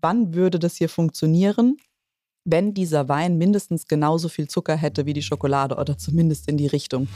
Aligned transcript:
wann 0.00 0.34
würde 0.34 0.58
das 0.58 0.76
hier 0.76 0.88
funktionieren, 0.88 1.76
wenn 2.44 2.74
dieser 2.74 3.08
Wein 3.08 3.36
mindestens 3.36 3.86
genauso 3.86 4.28
viel 4.28 4.48
Zucker 4.48 4.76
hätte 4.76 5.06
wie 5.06 5.12
die 5.12 5.22
Schokolade 5.22 5.76
oder 5.76 5.98
zumindest 5.98 6.48
in 6.48 6.56
die 6.56 6.66
Richtung. 6.66 7.08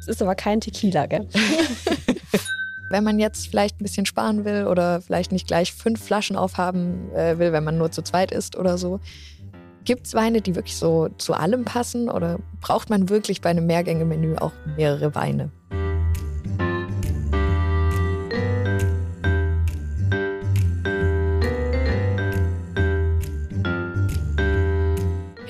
Es 0.00 0.08
ist 0.08 0.22
aber 0.22 0.34
kein 0.34 0.60
Tequila, 0.60 1.06
gell? 1.06 1.28
wenn 2.90 3.04
man 3.04 3.18
jetzt 3.18 3.48
vielleicht 3.48 3.80
ein 3.80 3.84
bisschen 3.84 4.06
sparen 4.06 4.44
will 4.44 4.66
oder 4.66 5.00
vielleicht 5.00 5.32
nicht 5.32 5.46
gleich 5.46 5.72
fünf 5.72 6.02
Flaschen 6.02 6.36
aufhaben 6.36 7.12
äh, 7.14 7.38
will, 7.38 7.52
wenn 7.52 7.64
man 7.64 7.78
nur 7.78 7.90
zu 7.90 8.02
zweit 8.02 8.32
ist 8.32 8.56
oder 8.56 8.78
so. 8.78 9.00
Gibt 9.84 10.06
es 10.06 10.14
Weine, 10.14 10.40
die 10.40 10.54
wirklich 10.54 10.76
so 10.76 11.08
zu 11.18 11.34
allem 11.34 11.64
passen 11.64 12.08
oder 12.08 12.38
braucht 12.60 12.90
man 12.90 13.08
wirklich 13.08 13.40
bei 13.40 13.50
einem 13.50 13.66
Mehrgänge-Menü 13.66 14.36
auch 14.36 14.52
mehrere 14.76 15.14
Weine? 15.14 15.50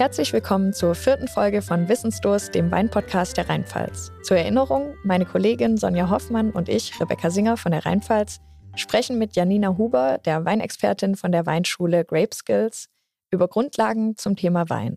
Herzlich 0.09 0.33
willkommen 0.33 0.73
zur 0.73 0.95
vierten 0.95 1.29
Folge 1.29 1.61
von 1.61 1.87
Wissensdurst, 1.87 2.55
dem 2.55 2.71
Weinpodcast 2.71 3.37
der 3.37 3.51
Rheinpfalz. 3.51 4.11
Zur 4.23 4.39
Erinnerung, 4.39 4.95
meine 5.05 5.27
Kollegin 5.27 5.77
Sonja 5.77 6.09
Hoffmann 6.09 6.51
und 6.51 6.71
ich, 6.71 6.99
Rebecca 6.99 7.29
Singer 7.29 7.59
von 7.59 7.73
der 7.73 7.85
Rheinpfalz, 7.85 8.41
sprechen 8.75 9.19
mit 9.19 9.37
Janina 9.37 9.77
Huber, 9.77 10.17
der 10.25 10.47
Weinexpertin 10.47 11.15
von 11.15 11.31
der 11.31 11.45
Weinschule 11.45 12.07
Grape 12.07 12.35
Skills, 12.35 12.89
über 13.31 13.49
Grundlagen 13.49 14.17
zum 14.17 14.35
Thema 14.35 14.71
Wein. 14.71 14.97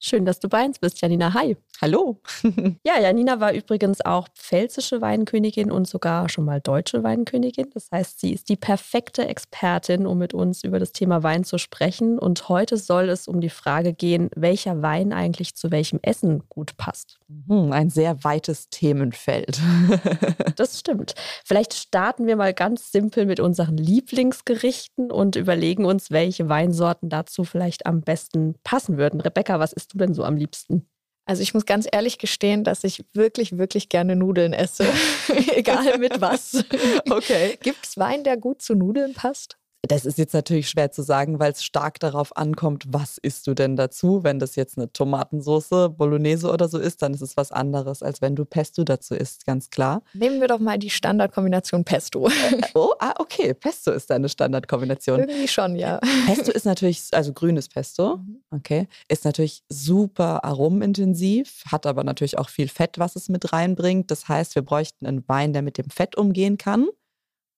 Schön, 0.00 0.24
dass 0.24 0.38
du 0.38 0.48
bei 0.48 0.64
uns 0.64 0.78
bist, 0.78 1.00
Janina. 1.00 1.34
Hi. 1.34 1.56
Hallo. 1.80 2.20
ja, 2.84 3.00
Janina 3.00 3.40
war 3.40 3.52
übrigens 3.52 4.00
auch 4.00 4.28
pfälzische 4.28 5.00
Weinkönigin 5.00 5.72
und 5.72 5.88
sogar 5.88 6.28
schon 6.28 6.44
mal 6.44 6.60
deutsche 6.60 7.02
Weinkönigin. 7.02 7.70
Das 7.74 7.90
heißt, 7.90 8.20
sie 8.20 8.32
ist 8.32 8.48
die 8.48 8.56
perfekte 8.56 9.26
Expertin, 9.26 10.06
um 10.06 10.18
mit 10.18 10.34
uns 10.34 10.62
über 10.62 10.78
das 10.78 10.92
Thema 10.92 11.24
Wein 11.24 11.42
zu 11.42 11.58
sprechen. 11.58 12.18
Und 12.18 12.48
heute 12.48 12.76
soll 12.76 13.08
es 13.08 13.26
um 13.26 13.40
die 13.40 13.50
Frage 13.50 13.92
gehen, 13.92 14.30
welcher 14.36 14.82
Wein 14.82 15.12
eigentlich 15.12 15.56
zu 15.56 15.72
welchem 15.72 15.98
Essen 16.02 16.44
gut 16.48 16.76
passt. 16.76 17.17
Mhm, 17.28 17.72
ein 17.72 17.90
sehr 17.90 18.24
weites 18.24 18.70
Themenfeld. 18.70 19.60
das 20.56 20.80
stimmt. 20.80 21.14
Vielleicht 21.44 21.74
starten 21.74 22.26
wir 22.26 22.36
mal 22.36 22.54
ganz 22.54 22.90
simpel 22.90 23.26
mit 23.26 23.38
unseren 23.38 23.76
Lieblingsgerichten 23.76 25.12
und 25.12 25.36
überlegen 25.36 25.84
uns, 25.84 26.10
welche 26.10 26.48
Weinsorten 26.48 27.10
dazu 27.10 27.44
vielleicht 27.44 27.84
am 27.84 28.00
besten 28.00 28.54
passen 28.64 28.96
würden. 28.96 29.20
Rebecca, 29.20 29.60
was 29.60 29.74
isst 29.74 29.92
du 29.92 29.98
denn 29.98 30.14
so 30.14 30.24
am 30.24 30.36
liebsten? 30.36 30.88
Also 31.26 31.42
ich 31.42 31.52
muss 31.52 31.66
ganz 31.66 31.86
ehrlich 31.92 32.16
gestehen, 32.16 32.64
dass 32.64 32.84
ich 32.84 33.04
wirklich, 33.12 33.58
wirklich 33.58 33.90
gerne 33.90 34.16
Nudeln 34.16 34.54
esse. 34.54 34.86
Egal 35.54 35.98
mit 35.98 36.22
was. 36.22 36.64
Okay. 37.10 37.58
Gibt 37.60 37.84
es 37.84 37.98
Wein, 37.98 38.24
der 38.24 38.38
gut 38.38 38.62
zu 38.62 38.74
Nudeln 38.74 39.12
passt? 39.12 39.57
Das 39.82 40.04
ist 40.04 40.18
jetzt 40.18 40.34
natürlich 40.34 40.68
schwer 40.68 40.90
zu 40.90 41.02
sagen, 41.02 41.38
weil 41.38 41.52
es 41.52 41.62
stark 41.62 42.00
darauf 42.00 42.36
ankommt, 42.36 42.86
was 42.88 43.16
isst 43.16 43.46
du 43.46 43.54
denn 43.54 43.76
dazu. 43.76 44.24
Wenn 44.24 44.40
das 44.40 44.56
jetzt 44.56 44.76
eine 44.76 44.92
Tomatensauce, 44.92 45.90
Bolognese 45.96 46.50
oder 46.50 46.68
so 46.68 46.78
ist, 46.78 47.00
dann 47.02 47.14
ist 47.14 47.20
es 47.22 47.36
was 47.36 47.52
anderes, 47.52 48.02
als 48.02 48.20
wenn 48.20 48.34
du 48.34 48.44
Pesto 48.44 48.82
dazu 48.82 49.14
isst, 49.14 49.46
ganz 49.46 49.70
klar. 49.70 50.02
Nehmen 50.14 50.40
wir 50.40 50.48
doch 50.48 50.58
mal 50.58 50.78
die 50.78 50.90
Standardkombination 50.90 51.84
Pesto. 51.84 52.28
oh, 52.74 52.92
ah, 52.98 53.14
okay. 53.18 53.54
Pesto 53.54 53.92
ist 53.92 54.10
deine 54.10 54.28
Standardkombination. 54.28 55.20
Irgendwie 55.20 55.46
schon, 55.46 55.76
ja. 55.76 56.00
Pesto 56.26 56.50
ist 56.50 56.66
natürlich, 56.66 57.04
also 57.12 57.32
grünes 57.32 57.68
Pesto, 57.68 58.16
mhm. 58.16 58.42
okay, 58.50 58.88
ist 59.08 59.24
natürlich 59.24 59.62
super 59.68 60.44
aromenintensiv, 60.44 61.62
hat 61.70 61.86
aber 61.86 62.02
natürlich 62.02 62.36
auch 62.36 62.48
viel 62.48 62.68
Fett, 62.68 62.98
was 62.98 63.14
es 63.14 63.28
mit 63.28 63.52
reinbringt. 63.52 64.10
Das 64.10 64.28
heißt, 64.28 64.56
wir 64.56 64.62
bräuchten 64.62 65.06
einen 65.06 65.26
Wein, 65.28 65.52
der 65.52 65.62
mit 65.62 65.78
dem 65.78 65.88
Fett 65.88 66.16
umgehen 66.16 66.58
kann 66.58 66.88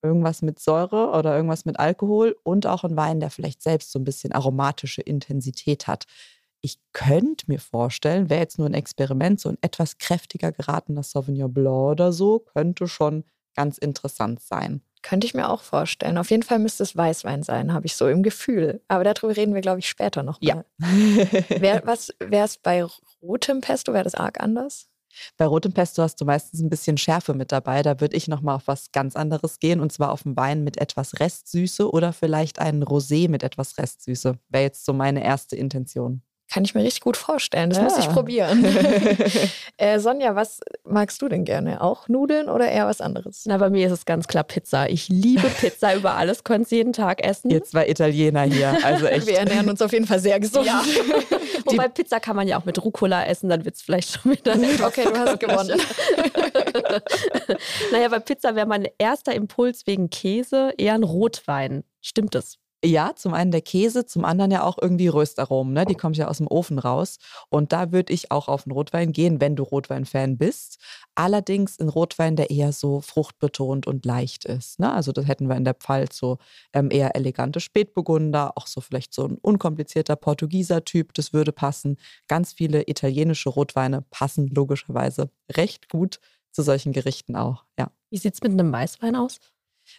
irgendwas 0.03 0.43
mit 0.43 0.59
Säure 0.59 1.11
oder 1.11 1.35
irgendwas 1.35 1.65
mit 1.65 1.79
Alkohol 1.79 2.37
und 2.43 2.67
auch 2.67 2.85
ein 2.85 2.97
Wein, 2.97 3.21
der 3.21 3.31
vielleicht 3.31 3.63
selbst 3.63 3.93
so 3.93 3.99
ein 3.99 4.05
bisschen 4.05 4.33
aromatische 4.33 5.03
Intensität 5.03 5.87
hat. 5.87 6.05
Ich 6.63 6.79
könnte 6.93 7.47
mir 7.49 7.59
vorstellen, 7.59 8.29
wäre 8.29 8.41
jetzt 8.41 8.59
nur 8.59 8.69
ein 8.69 8.75
Experiment, 8.75 9.41
so 9.41 9.49
ein 9.49 9.59
etwas 9.63 9.99
kräftiger 9.99 10.53
geratener 10.53 11.03
Sauvignon 11.03 11.53
Blanc 11.53 11.93
oder 11.93 12.13
so, 12.13 12.41
könnte 12.41 12.87
schon 12.87 13.25
ganz 13.55 13.79
interessant 13.79 14.41
sein. 14.43 14.83
Könnte 15.03 15.27
ich 15.27 15.33
mir 15.33 15.49
auch 15.49 15.63
vorstellen. 15.63 16.19
Auf 16.19 16.31
jeden 16.31 16.43
Fall 16.43 16.59
müsste 16.59 16.83
es 16.83 16.95
Weißwein 16.95 17.43
sein, 17.43 17.73
habe 17.73 17.87
ich 17.87 17.97
so 17.97 18.07
im 18.07 18.23
Gefühl. 18.23 18.83
Aber 18.89 19.03
darüber 19.03 19.35
reden 19.35 19.55
wir, 19.55 19.63
glaube 19.63 19.79
ich, 19.79 19.89
später 19.89 20.23
noch 20.23 20.43
mal. 20.43 20.67
Ja. 20.79 20.91
Wäre 21.59 22.45
es 22.45 22.59
bei 22.59 22.87
rotem 23.23 23.63
Pesto, 23.63 23.95
wäre 23.95 24.05
das 24.05 24.15
arg 24.15 24.41
anders? 24.41 24.90
Bei 25.37 25.47
rotem 25.47 25.73
Pesto 25.73 26.03
hast 26.03 26.21
du 26.21 26.25
meistens 26.25 26.61
ein 26.61 26.71
bisschen 26.71 26.97
Schärfe 26.97 27.35
mit 27.35 27.53
dabei. 27.53 27.83
Da 27.83 28.01
würde 28.01 28.17
ich 28.17 28.29
nochmal 28.29 28.57
auf 28.57 28.67
was 28.67 28.93
ganz 28.93 29.17
anderes 29.17 29.59
gehen 29.59 29.81
und 29.81 29.93
zwar 29.93 30.13
auf 30.13 30.25
einen 30.27 30.37
Wein 30.37 30.65
mit 30.65 30.79
etwas 30.79 31.21
Restsüße 31.21 31.91
oder 31.91 32.13
vielleicht 32.13 32.59
einen 32.59 32.83
Rosé 32.85 33.29
mit 33.29 33.43
etwas 33.43 33.79
Restsüße. 33.79 34.39
Wäre 34.49 34.65
jetzt 34.65 34.85
so 34.85 34.93
meine 34.93 35.25
erste 35.25 35.57
Intention. 35.57 36.23
Kann 36.53 36.65
ich 36.65 36.75
mir 36.75 36.83
richtig 36.83 37.03
gut 37.03 37.17
vorstellen. 37.17 37.71
Das 37.71 37.79
ja. 37.79 37.85
muss 37.85 37.97
ich 37.99 38.09
probieren. 38.09 38.65
äh, 39.77 40.01
Sonja, 40.01 40.35
was 40.35 40.61
magst 40.85 41.23
du 41.23 41.29
denn 41.29 41.45
gerne? 41.45 41.81
Auch 41.81 42.09
Nudeln 42.09 42.49
oder 42.49 42.69
eher 42.69 42.89
was 42.89 43.01
anderes? 43.01 43.45
Na, 43.47 43.57
bei 43.59 43.71
mir 43.71 43.87
ist 43.87 43.93
es 43.93 44.05
ganz 44.05 44.27
klar 44.27 44.43
Pizza. 44.43 44.91
Ich 44.91 45.09
liebe 45.09 45.49
Pizza 45.49 45.95
über 45.95 46.15
alles, 46.15 46.43
könnte 46.43 46.63
es 46.63 46.71
jeden 46.73 46.93
Tag 46.93 47.25
essen. 47.25 47.51
Jetzt 47.51 47.71
zwei 47.71 47.89
Italiener 47.89 48.43
hier. 48.43 48.77
Also 48.83 49.07
echt. 49.07 49.29
Wir 49.29 49.39
ernähren 49.39 49.71
uns 49.71 49.81
auf 49.81 49.93
jeden 49.93 50.07
Fall 50.07 50.19
sehr 50.19 50.41
gesund. 50.41 50.67
Ja. 50.67 50.83
Wobei 51.67 51.87
Pizza 51.87 52.19
kann 52.19 52.35
man 52.35 52.49
ja 52.49 52.59
auch 52.59 52.65
mit 52.65 52.83
Rucola 52.83 53.27
essen, 53.27 53.49
dann 53.49 53.65
wird 53.65 53.77
es 53.77 53.83
vielleicht 53.83 54.11
schon 54.11 54.33
wieder. 54.33 54.55
okay, 54.85 55.05
du 55.05 55.17
hast 55.17 55.39
gewonnen. 55.39 55.81
naja, 57.93 58.09
bei 58.09 58.19
Pizza 58.19 58.57
wäre 58.57 58.67
mein 58.67 58.89
erster 58.99 59.33
Impuls 59.35 59.87
wegen 59.87 60.11
Käse 60.11 60.73
eher 60.79 60.95
ein 60.95 61.05
Rotwein. 61.05 61.85
Stimmt 62.01 62.35
das? 62.35 62.59
Ja, 62.83 63.13
zum 63.15 63.35
einen 63.35 63.51
der 63.51 63.61
Käse, 63.61 64.07
zum 64.07 64.25
anderen 64.25 64.51
ja 64.51 64.63
auch 64.63 64.79
irgendwie 64.81 65.09
Röstaromen, 65.09 65.75
ne? 65.75 65.85
Die 65.85 65.95
kommen 65.95 66.15
ja 66.15 66.29
aus 66.29 66.39
dem 66.39 66.47
Ofen 66.47 66.79
raus. 66.79 67.19
Und 67.51 67.73
da 67.73 67.93
würde 67.93 68.11
ich 68.11 68.31
auch 68.31 68.49
auf 68.49 68.67
einen 68.67 68.73
Rotwein 68.73 69.13
gehen, 69.13 69.39
wenn 69.39 69.55
du 69.55 69.65
Rotwein-Fan 69.65 70.39
bist. 70.39 70.79
Allerdings 71.15 71.79
ein 71.79 71.91
Rotwein, 71.91 72.37
der 72.37 72.51
eher 72.51 72.73
so 72.73 73.03
fruchtbetont 73.03 73.87
und 73.87 74.07
leicht 74.07 74.47
ist. 74.47 74.79
Ne? 74.79 74.91
Also 74.91 75.13
das 75.13 75.27
hätten 75.27 75.47
wir 75.49 75.57
in 75.57 75.65
der 75.67 75.75
Pfalz 75.75 76.17
so 76.17 76.39
ähm, 76.73 76.91
eher 76.91 77.15
elegante 77.17 77.61
Spätburgunder, 77.61 78.57
auch 78.57 78.67
so 78.67 78.81
vielleicht 78.81 79.13
so 79.13 79.27
ein 79.27 79.37
unkomplizierter 79.37 80.17
Portugieser 80.17 80.83
Typ, 80.83 81.13
das 81.13 81.35
würde 81.35 81.53
passen. 81.53 81.99
Ganz 82.29 82.55
viele 82.55 82.89
italienische 82.89 83.51
Rotweine 83.51 84.03
passen 84.11 84.49
logischerweise 84.49 85.31
recht 85.53 85.91
gut 85.91 86.19
zu 86.51 86.63
solchen 86.63 86.93
Gerichten 86.93 87.37
auch, 87.37 87.65
ja. 87.79 87.91
Wie 88.11 88.17
sieht 88.17 88.35
es 88.35 88.43
mit 88.43 88.53
einem 88.53 88.73
Weißwein 88.73 89.15
aus? 89.17 89.39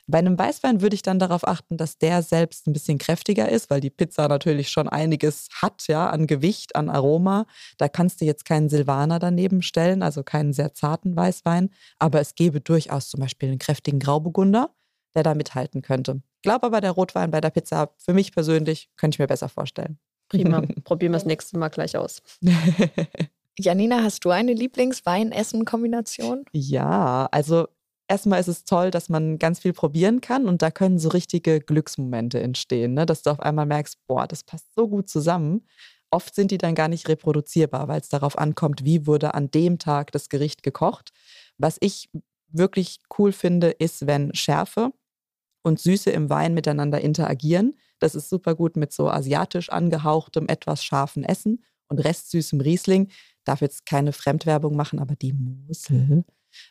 Bei 0.07 0.18
einem 0.18 0.38
Weißwein 0.38 0.81
würde 0.81 0.96
ich 0.96 1.02
dann 1.02 1.19
darauf 1.19 1.47
achten, 1.47 1.78
dass 1.78 1.97
der 1.97 2.22
selbst 2.22 2.68
ein 2.68 2.74
bisschen 2.74 2.97
kräftiger 2.97 3.50
ist, 3.50 3.69
weil 3.69 3.81
die 3.81 3.90
Pizza 3.90 4.28
natürlich 4.28 4.69
schon 4.69 4.88
einiges 4.88 5.50
hat, 5.62 5.88
ja, 5.88 6.09
an 6.09 6.28
Gewicht, 6.28 6.75
an 6.75 6.90
Aroma. 6.90 7.46
Da 7.78 7.88
kannst 7.88 8.22
du 8.22 8.25
jetzt 8.25 8.46
keinen 8.46 8.69
Silvaner 8.69 9.19
daneben 9.19 9.62
stellen, 9.62 10.03
also 10.03 10.24
keinen 10.24 10.53
sehr 10.53 10.74
zarten 10.74 11.16
Weißwein. 11.16 11.69
Aber 12.00 12.19
es 12.19 12.35
gäbe 12.35 12.62
durchaus 12.62 13.09
zum 13.09 13.19
Beispiel 13.19 13.50
einen 13.50 13.59
kräftigen 13.59 14.00
Grauburgunder, 14.00 14.74
der 15.16 15.24
da 15.24 15.35
mithalten 15.35 15.81
könnte. 15.81 16.22
Ich 16.38 16.44
glaube 16.44 16.66
aber, 16.66 16.81
der 16.81 16.91
Rotwein 16.91 17.31
bei 17.31 17.41
der 17.41 17.51
Pizza, 17.51 17.94
für 17.97 18.13
mich 18.13 18.31
persönlich, 18.31 18.90
könnte 18.97 19.16
ich 19.16 19.19
mir 19.19 19.28
besser 19.28 19.50
vorstellen. 19.50 20.00
Prima. 20.28 20.62
Probieren 20.84 21.12
wir 21.12 21.18
das 21.18 21.25
nächste 21.25 21.57
Mal 21.57 21.69
gleich 21.69 21.97
aus. 21.97 22.22
Janina, 23.59 24.01
hast 24.01 24.25
du 24.25 24.30
eine 24.30 24.53
Lieblings-Wein-Essen-Kombination? 24.53 26.46
Ja, 26.53 27.28
also 27.31 27.68
erstmal 28.12 28.42
ist 28.42 28.50
es 28.50 28.66
toll, 28.66 28.92
dass 28.92 29.08
man 29.08 29.40
ganz 29.40 29.60
viel 29.60 29.72
probieren 29.72 30.20
kann 30.20 30.50
und 30.50 30.62
da 30.62 30.70
können 30.70 31.00
so 31.00 31.08
richtige 31.08 31.62
Glücksmomente 31.62 32.42
entstehen, 32.42 32.94
ne? 32.94 33.06
dass 33.06 33.24
du 33.24 33.30
auf 33.30 33.40
einmal 33.40 33.66
merkst, 33.66 34.06
boah, 34.06 34.28
das 34.28 34.44
passt 34.44 34.76
so 34.76 34.90
gut 34.90 35.10
zusammen. 35.10 35.66
Oft 36.10 36.36
sind 36.36 36.52
die 36.52 36.58
dann 36.58 36.76
gar 36.76 36.90
nicht 36.90 37.08
reproduzierbar, 37.08 37.88
weil 37.88 38.02
es 38.02 38.10
darauf 38.10 38.38
ankommt, 38.38 38.84
wie 38.84 39.08
wurde 39.08 39.34
an 39.34 39.50
dem 39.50 39.80
Tag 39.80 40.12
das 40.12 40.28
Gericht 40.28 40.62
gekocht. 40.62 41.14
Was 41.58 41.78
ich 41.80 42.10
wirklich 42.50 43.00
cool 43.18 43.32
finde, 43.32 43.70
ist, 43.70 44.06
wenn 44.08 44.36
Schärfe 44.36 44.92
und 45.64 45.80
Süße 45.80 46.12
im 46.12 46.30
Wein 46.30 46.54
miteinander 46.54 47.00
interagieren. 47.00 47.78
Das 48.00 48.14
ist 48.14 48.30
super 48.30 48.56
gut 48.56 48.76
mit 48.76 48.92
so 48.92 49.10
asiatisch 49.10 49.69
angehauchtem, 49.69 50.50
etwas 50.50 50.84
scharfen 50.84 51.24
Essen 51.24 51.64
und 51.88 52.00
restsüßem 52.00 52.60
Riesling. 52.60 53.10
Darf 53.46 53.62
jetzt 53.62 53.86
keine 53.86 54.12
Fremdwerbung 54.12 54.75
machen, 54.75 55.00
aber 55.00 55.16
die 55.16 55.31
Mosel 55.31 56.25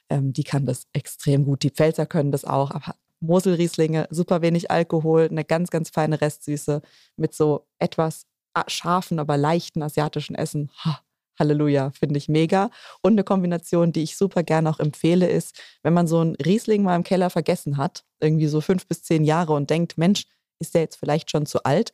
ähm, 0.09 0.32
die 0.32 0.44
kann 0.44 0.67
das 0.67 0.87
extrem 0.93 1.44
gut. 1.44 1.62
Die 1.62 1.71
Pfälzer 1.71 2.06
können 2.06 2.32
das 2.32 2.44
auch, 2.44 2.71
aber 2.71 2.94
Moselrieslinge, 3.21 4.09
super 4.11 4.43
wenig 4.43 4.71
Alkohol, 4.71 5.29
eine 5.31 5.44
ganz, 5.44 5.71
ganz 5.71 5.91
feine 5.91 6.21
Restsüße 6.21 6.81
mit 7.17 7.35
so 7.35 7.67
etwas 7.79 8.27
scharfen, 8.67 9.19
aber 9.19 9.37
leichten 9.37 9.82
asiatischen 9.82 10.35
Essen. 10.35 10.71
Ha, 10.85 11.00
Halleluja, 11.38 11.91
finde 11.91 12.19
ich 12.19 12.29
mega. 12.29 12.71
Und 13.03 13.12
eine 13.12 13.25
Kombination, 13.25 13.93
die 13.93 14.03
ich 14.03 14.17
super 14.17 14.43
gerne 14.43 14.71
auch 14.71 14.81
empfehle, 14.81 15.29
ist, 15.29 15.61
wenn 15.83 15.94
man 15.94 16.06
so 16.06 16.21
einen 16.21 16.37
Riesling 16.37 16.83
mal 16.83 16.97
im 16.97 17.05
Keller 17.05 17.31
vergessen 17.31 17.76
hat, 17.76 18.05
irgendwie 18.21 18.47
so 18.47 18.61
fünf 18.61 18.87
bis 18.87 19.03
zehn 19.03 19.25
Jahre 19.25 19.55
und 19.55 19.71
denkt, 19.71 19.97
Mensch, 19.99 20.26
ist 20.59 20.75
der 20.75 20.83
jetzt 20.83 20.97
vielleicht 20.97 21.31
schon 21.31 21.47
zu 21.47 21.65
alt? 21.65 21.93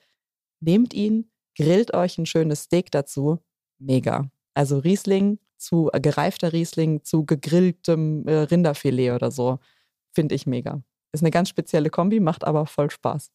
Nehmt 0.60 0.94
ihn, 0.94 1.30
grillt 1.56 1.94
euch 1.94 2.18
ein 2.18 2.26
schönes 2.26 2.62
Steak 2.62 2.90
dazu. 2.90 3.38
Mega. 3.78 4.30
Also 4.54 4.78
Riesling 4.78 5.38
zu 5.56 5.90
äh, 5.92 6.00
gereifter 6.00 6.52
Riesling 6.52 7.02
zu 7.04 7.24
gegrilltem 7.24 8.26
äh, 8.26 8.34
Rinderfilet 8.38 9.12
oder 9.12 9.30
so. 9.30 9.58
Finde 10.12 10.34
ich 10.34 10.46
mega. 10.46 10.82
Ist 11.12 11.22
eine 11.22 11.30
ganz 11.30 11.48
spezielle 11.48 11.90
Kombi, 11.90 12.20
macht 12.20 12.44
aber 12.44 12.66
voll 12.66 12.90
Spaß. 12.90 13.30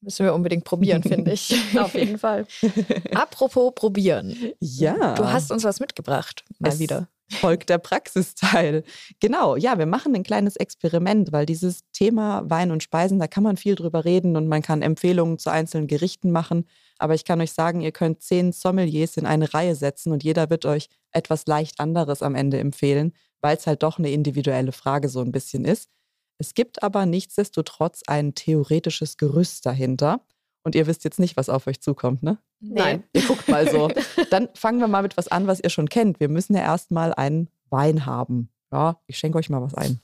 Müssen 0.00 0.26
wir 0.26 0.34
unbedingt 0.34 0.64
probieren, 0.64 1.02
finde 1.02 1.32
ich. 1.32 1.54
Auf 1.78 1.94
jeden 1.94 2.18
Fall. 2.18 2.46
Apropos 3.14 3.74
probieren. 3.74 4.36
Ja. 4.60 5.14
Du 5.14 5.24
hast 5.26 5.50
uns 5.50 5.64
was 5.64 5.80
mitgebracht, 5.80 6.44
mal 6.58 6.68
Es 6.68 6.78
wieder. 6.78 7.08
Folgt 7.28 7.70
der 7.70 7.78
Praxisteil. 7.78 8.84
Genau, 9.18 9.56
ja, 9.56 9.78
wir 9.78 9.86
machen 9.86 10.14
ein 10.14 10.22
kleines 10.22 10.54
Experiment, 10.54 11.32
weil 11.32 11.44
dieses 11.44 11.80
Thema 11.92 12.48
Wein 12.48 12.70
und 12.70 12.84
Speisen, 12.84 13.18
da 13.18 13.26
kann 13.26 13.42
man 13.42 13.56
viel 13.56 13.74
drüber 13.74 14.04
reden 14.04 14.36
und 14.36 14.46
man 14.46 14.62
kann 14.62 14.80
Empfehlungen 14.80 15.38
zu 15.38 15.50
einzelnen 15.50 15.88
Gerichten 15.88 16.30
machen. 16.30 16.66
Aber 16.98 17.14
ich 17.14 17.24
kann 17.24 17.40
euch 17.40 17.52
sagen, 17.52 17.80
ihr 17.80 17.90
könnt 17.90 18.22
zehn 18.22 18.52
Sommeliers 18.52 19.16
in 19.16 19.26
eine 19.26 19.52
Reihe 19.52 19.74
setzen 19.74 20.12
und 20.12 20.22
jeder 20.22 20.50
wird 20.50 20.66
euch 20.66 20.88
etwas 21.16 21.46
leicht 21.46 21.80
anderes 21.80 22.22
am 22.22 22.34
Ende 22.34 22.58
empfehlen, 22.58 23.12
weil 23.40 23.56
es 23.56 23.66
halt 23.66 23.82
doch 23.82 23.98
eine 23.98 24.10
individuelle 24.10 24.72
Frage 24.72 25.08
so 25.08 25.20
ein 25.20 25.32
bisschen 25.32 25.64
ist. 25.64 25.90
Es 26.38 26.54
gibt 26.54 26.82
aber 26.82 27.06
nichtsdestotrotz 27.06 28.02
ein 28.06 28.34
theoretisches 28.34 29.16
Gerüst 29.16 29.64
dahinter. 29.64 30.20
Und 30.62 30.74
ihr 30.74 30.86
wisst 30.86 31.04
jetzt 31.04 31.20
nicht, 31.20 31.36
was 31.36 31.48
auf 31.48 31.66
euch 31.68 31.80
zukommt, 31.80 32.22
ne? 32.22 32.38
Nein. 32.60 33.04
Ihr 33.12 33.22
guckt 33.22 33.48
mal 33.48 33.70
so. 33.70 33.88
Dann 34.30 34.48
fangen 34.54 34.80
wir 34.80 34.88
mal 34.88 35.02
mit 35.02 35.16
was 35.16 35.28
an, 35.28 35.46
was 35.46 35.60
ihr 35.60 35.70
schon 35.70 35.88
kennt. 35.88 36.18
Wir 36.18 36.28
müssen 36.28 36.54
ja 36.54 36.62
erstmal 36.62 37.14
einen 37.14 37.48
Wein 37.70 38.04
haben. 38.04 38.50
Ja, 38.72 39.00
ich 39.06 39.16
schenke 39.16 39.38
euch 39.38 39.48
mal 39.48 39.62
was 39.62 39.74
ein. 39.74 40.00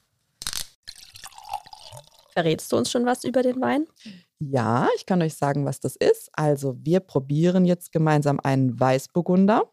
Verrätst 2.32 2.72
du 2.72 2.76
uns 2.76 2.90
schon 2.90 3.04
was 3.04 3.24
über 3.24 3.42
den 3.42 3.60
Wein? 3.60 3.86
Ja, 4.38 4.88
ich 4.96 5.04
kann 5.04 5.20
euch 5.20 5.34
sagen, 5.34 5.66
was 5.66 5.80
das 5.80 5.96
ist. 5.96 6.30
Also, 6.32 6.76
wir 6.78 7.00
probieren 7.00 7.64
jetzt 7.64 7.92
gemeinsam 7.92 8.40
einen 8.40 8.78
Weißburgunder. 8.78 9.70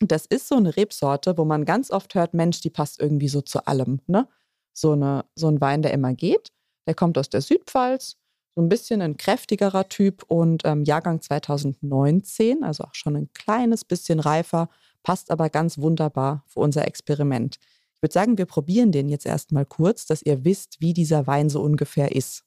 Das 0.00 0.24
ist 0.26 0.48
so 0.48 0.56
eine 0.56 0.76
Rebsorte, 0.76 1.36
wo 1.36 1.44
man 1.44 1.64
ganz 1.64 1.90
oft 1.90 2.14
hört, 2.14 2.32
Mensch, 2.34 2.60
die 2.60 2.70
passt 2.70 3.00
irgendwie 3.00 3.28
so 3.28 3.42
zu 3.42 3.66
allem. 3.66 4.00
Ne? 4.06 4.26
So, 4.72 4.92
eine, 4.92 5.26
so 5.34 5.48
ein 5.48 5.60
Wein, 5.60 5.82
der 5.82 5.92
immer 5.92 6.14
geht. 6.14 6.52
Der 6.86 6.94
kommt 6.94 7.18
aus 7.18 7.28
der 7.28 7.42
Südpfalz, 7.42 8.16
so 8.54 8.62
ein 8.62 8.68
bisschen 8.68 9.02
ein 9.02 9.16
kräftigerer 9.16 9.88
Typ 9.88 10.24
und 10.26 10.62
ähm, 10.64 10.84
Jahrgang 10.84 11.20
2019, 11.20 12.64
also 12.64 12.84
auch 12.84 12.94
schon 12.94 13.16
ein 13.16 13.32
kleines 13.32 13.84
bisschen 13.84 14.20
reifer, 14.20 14.68
passt 15.02 15.30
aber 15.30 15.50
ganz 15.50 15.78
wunderbar 15.78 16.44
für 16.46 16.60
unser 16.60 16.86
Experiment. 16.86 17.58
Ich 17.60 18.02
würde 18.02 18.12
sagen, 18.14 18.38
wir 18.38 18.46
probieren 18.46 18.92
den 18.92 19.10
jetzt 19.10 19.26
erstmal 19.26 19.66
kurz, 19.66 20.06
dass 20.06 20.22
ihr 20.22 20.44
wisst, 20.44 20.80
wie 20.80 20.94
dieser 20.94 21.26
Wein 21.26 21.50
so 21.50 21.60
ungefähr 21.60 22.12
ist. 22.12 22.44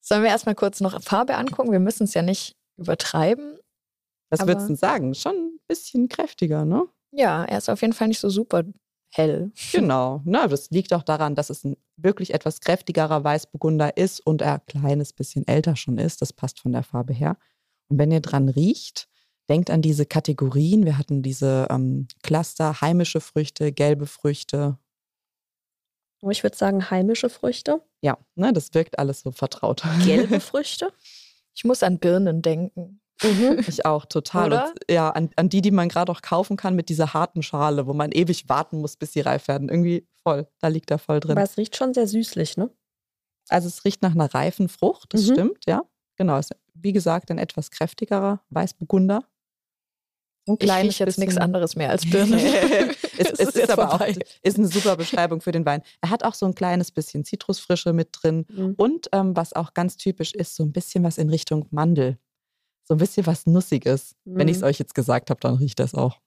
Sollen 0.00 0.22
wir 0.22 0.30
erstmal 0.30 0.54
kurz 0.54 0.80
noch 0.80 1.02
Farbe 1.02 1.36
angucken? 1.36 1.72
Wir 1.72 1.80
müssen 1.80 2.04
es 2.04 2.14
ja 2.14 2.22
nicht 2.22 2.56
übertreiben. 2.76 3.58
Was 4.32 4.40
Aber- 4.40 4.48
würdest 4.50 4.64
du 4.64 4.68
denn 4.72 4.76
sagen? 4.76 5.14
Schon 5.14 5.34
ein 5.36 5.60
bisschen 5.68 6.08
kräftiger, 6.08 6.64
ne? 6.64 6.84
Ja, 7.12 7.44
er 7.44 7.58
ist 7.58 7.68
auf 7.68 7.80
jeden 7.82 7.92
Fall 7.92 8.08
nicht 8.08 8.18
so 8.20 8.30
super 8.30 8.64
hell. 9.14 9.52
Genau. 9.72 10.22
Ne, 10.24 10.48
das 10.48 10.70
liegt 10.70 10.92
auch 10.94 11.02
daran, 11.02 11.34
dass 11.34 11.50
es 11.50 11.64
ein 11.64 11.76
wirklich 11.96 12.32
etwas 12.32 12.60
kräftigerer 12.60 13.22
Weißburgunder 13.22 13.96
ist 13.98 14.20
und 14.26 14.40
er 14.40 14.54
ein 14.54 14.66
kleines 14.66 15.12
bisschen 15.12 15.46
älter 15.46 15.76
schon 15.76 15.98
ist. 15.98 16.22
Das 16.22 16.32
passt 16.32 16.60
von 16.60 16.72
der 16.72 16.82
Farbe 16.82 17.12
her. 17.12 17.36
Und 17.88 17.98
wenn 17.98 18.10
ihr 18.10 18.20
dran 18.20 18.48
riecht, 18.48 19.08
denkt 19.50 19.68
an 19.68 19.82
diese 19.82 20.06
Kategorien. 20.06 20.86
Wir 20.86 20.96
hatten 20.96 21.22
diese 21.22 21.66
ähm, 21.70 22.08
Cluster, 22.22 22.80
heimische 22.80 23.20
Früchte, 23.20 23.70
gelbe 23.72 24.06
Früchte. 24.06 24.78
Oh, 26.22 26.30
Ich 26.30 26.42
würde 26.42 26.56
sagen 26.56 26.88
heimische 26.90 27.28
Früchte, 27.28 27.82
Ja, 28.00 28.16
ne, 28.36 28.52
das 28.54 28.72
wirkt 28.72 28.98
alles 28.98 29.20
so 29.20 29.30
vertraut. 29.32 29.82
gelbe 30.06 30.40
Früchte. 30.40 30.90
Ich 31.54 31.64
muss 31.64 31.82
an 31.82 31.98
Birnen 31.98 32.40
denken. 32.40 33.01
Ich 33.66 33.86
auch, 33.86 34.04
total. 34.06 34.52
Und, 34.52 34.74
ja, 34.90 35.10
an, 35.10 35.30
an 35.36 35.48
die, 35.48 35.60
die 35.62 35.70
man 35.70 35.88
gerade 35.88 36.10
auch 36.10 36.22
kaufen 36.22 36.56
kann 36.56 36.74
mit 36.76 36.88
dieser 36.88 37.14
harten 37.14 37.42
Schale, 37.42 37.86
wo 37.86 37.92
man 37.94 38.10
ewig 38.12 38.48
warten 38.48 38.80
muss, 38.80 38.96
bis 38.96 39.12
sie 39.12 39.20
reif 39.20 39.48
werden. 39.48 39.68
Irgendwie 39.68 40.06
voll. 40.22 40.46
Da 40.60 40.68
liegt 40.68 40.90
er 40.90 40.98
voll 40.98 41.20
drin. 41.20 41.32
Aber 41.32 41.42
es 41.42 41.56
riecht 41.56 41.76
schon 41.76 41.94
sehr 41.94 42.06
süßlich, 42.06 42.56
ne? 42.56 42.70
Also 43.48 43.68
es 43.68 43.84
riecht 43.84 44.02
nach 44.02 44.12
einer 44.12 44.32
reifen 44.32 44.68
Frucht, 44.68 45.14
das 45.14 45.22
Mhm. 45.28 45.32
stimmt, 45.32 45.66
ja. 45.66 45.82
Genau, 46.16 46.38
ist 46.38 46.54
wie 46.74 46.92
gesagt 46.92 47.30
ein 47.30 47.38
etwas 47.38 47.70
kräftigerer 47.70 48.42
Weißburgunder. 48.50 49.24
Ein 50.48 50.56
Ich 50.60 50.72
rieche 50.72 51.04
jetzt 51.04 51.18
nichts 51.18 51.36
anderes 51.36 51.76
mehr 51.76 51.90
als 51.90 52.02
Birnen. 52.10 52.34
es, 52.38 52.96
Es 53.18 53.30
es 53.30 53.38
ist 53.40 53.56
ist, 53.56 53.70
aber 53.70 53.88
vorbei. 53.90 54.12
auch 54.16 54.22
ist 54.42 54.58
eine 54.58 54.66
super 54.66 54.96
Beschreibung 54.96 55.40
für 55.40 55.52
den 55.52 55.64
Wein. 55.64 55.82
Er 56.00 56.10
hat 56.10 56.24
auch 56.24 56.34
so 56.34 56.46
ein 56.46 56.54
kleines 56.54 56.90
bisschen 56.90 57.24
Zitrusfrische 57.24 57.92
mit 57.92 58.08
drin 58.12 58.44
Mhm. 58.48 58.74
und 58.76 59.08
ähm, 59.12 59.36
was 59.36 59.52
auch 59.52 59.72
ganz 59.74 59.96
typisch 59.96 60.34
ist, 60.34 60.56
so 60.56 60.64
ein 60.64 60.72
bisschen 60.72 61.04
was 61.04 61.18
in 61.18 61.30
Richtung 61.30 61.66
Mandel. 61.70 62.18
So 62.92 62.96
ein 62.96 62.98
bisschen 62.98 63.26
was 63.26 63.46
Nussiges. 63.46 64.14
Wenn 64.26 64.48
ich 64.48 64.56
es 64.56 64.60
Mhm. 64.60 64.68
euch 64.68 64.78
jetzt 64.78 64.94
gesagt 64.94 65.30
habe, 65.30 65.40
dann 65.40 65.54
riecht 65.54 65.78
das 65.80 65.94
auch. 65.94 66.20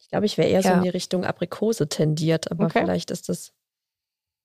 Ich 0.00 0.08
glaube, 0.08 0.24
ich 0.24 0.38
wäre 0.38 0.48
eher 0.48 0.62
so 0.62 0.68
Ja. 0.70 0.76
in 0.78 0.82
die 0.84 0.88
Richtung 0.88 1.24
Aprikose 1.26 1.86
tendiert, 1.86 2.50
aber 2.50 2.64
Okay. 2.64 2.80
vielleicht 2.80 3.10
ist 3.10 3.28
das. 3.28 3.52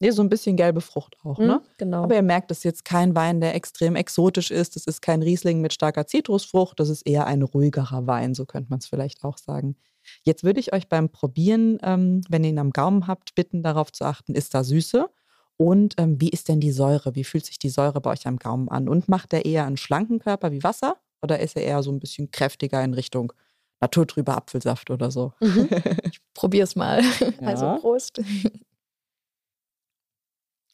nee, 0.02 0.12
so 0.12 0.22
ein 0.22 0.28
bisschen 0.28 0.58
gelbe 0.58 0.82
Frucht 0.82 1.16
auch, 1.24 1.38
ne? 1.40 1.54
Hm, 1.54 1.62
Genau. 1.78 2.04
Aber 2.04 2.16
ihr 2.16 2.22
merkt, 2.22 2.52
das 2.52 2.58
ist 2.58 2.64
jetzt 2.66 2.84
kein 2.84 3.16
Wein, 3.16 3.40
der 3.40 3.56
extrem 3.56 3.96
exotisch 3.96 4.52
ist. 4.52 4.76
Das 4.76 4.88
ist 4.88 5.02
kein 5.02 5.22
Riesling 5.24 5.62
mit 5.62 5.72
starker 5.72 6.06
Zitrusfrucht. 6.06 6.82
Das 6.82 6.90
ist 6.90 7.04
eher 7.08 7.26
ein 7.28 7.42
ruhigerer 7.44 8.06
Wein, 8.06 8.34
so 8.36 8.46
könnte 8.46 8.70
man 8.72 8.80
es 8.80 8.88
vielleicht 8.88 9.24
auch 9.24 9.38
sagen. 9.38 9.78
Jetzt 10.24 10.44
würde 10.44 10.60
ich 10.60 10.74
euch 10.74 10.90
beim 10.90 11.08
Probieren, 11.08 11.80
ähm, 11.82 12.20
wenn 12.28 12.44
ihr 12.44 12.50
ihn 12.50 12.60
am 12.60 12.72
Gaumen 12.72 13.08
habt, 13.08 13.36
bitten, 13.36 13.64
darauf 13.64 13.90
zu 13.94 14.04
achten, 14.04 14.36
ist 14.36 14.54
da 14.54 14.66
Süße? 14.66 15.10
Und 15.58 15.96
ähm, 15.98 16.20
wie 16.20 16.30
ist 16.30 16.50
denn 16.50 16.60
die 16.60 16.72
Säure? 16.72 17.16
Wie 17.16 17.24
fühlt 17.24 17.46
sich 17.46 17.58
die 17.60 17.70
Säure 17.70 18.02
bei 18.02 18.12
euch 18.12 18.28
am 18.28 18.38
Gaumen 18.38 18.70
an? 18.70 18.90
Und 18.90 19.08
macht 19.08 19.34
er 19.34 19.46
eher 19.46 19.66
einen 19.66 19.78
schlanken 19.78 20.20
Körper 20.20 20.52
wie 20.52 20.64
Wasser? 20.64 20.98
Oder 21.22 21.40
ist 21.40 21.56
er 21.56 21.64
eher 21.64 21.82
so 21.82 21.92
ein 21.92 22.00
bisschen 22.00 22.32
kräftiger 22.32 22.84
in 22.84 22.94
Richtung 22.94 23.32
naturtrüber 23.80 24.36
Apfelsaft 24.36 24.90
oder 24.90 25.12
so? 25.12 25.34
Mhm. 25.40 25.70
Probier's 26.34 26.76
mal. 26.76 27.02
Also 27.42 27.66
Ja. 27.66 27.78
Prost. 27.78 28.22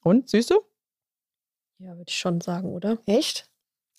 Und 0.03 0.29
Süße? 0.29 0.59
Ja, 1.77 1.95
würde 1.97 2.09
ich 2.09 2.17
schon 2.17 2.41
sagen, 2.41 2.69
oder? 2.73 2.97
Echt? 3.05 3.50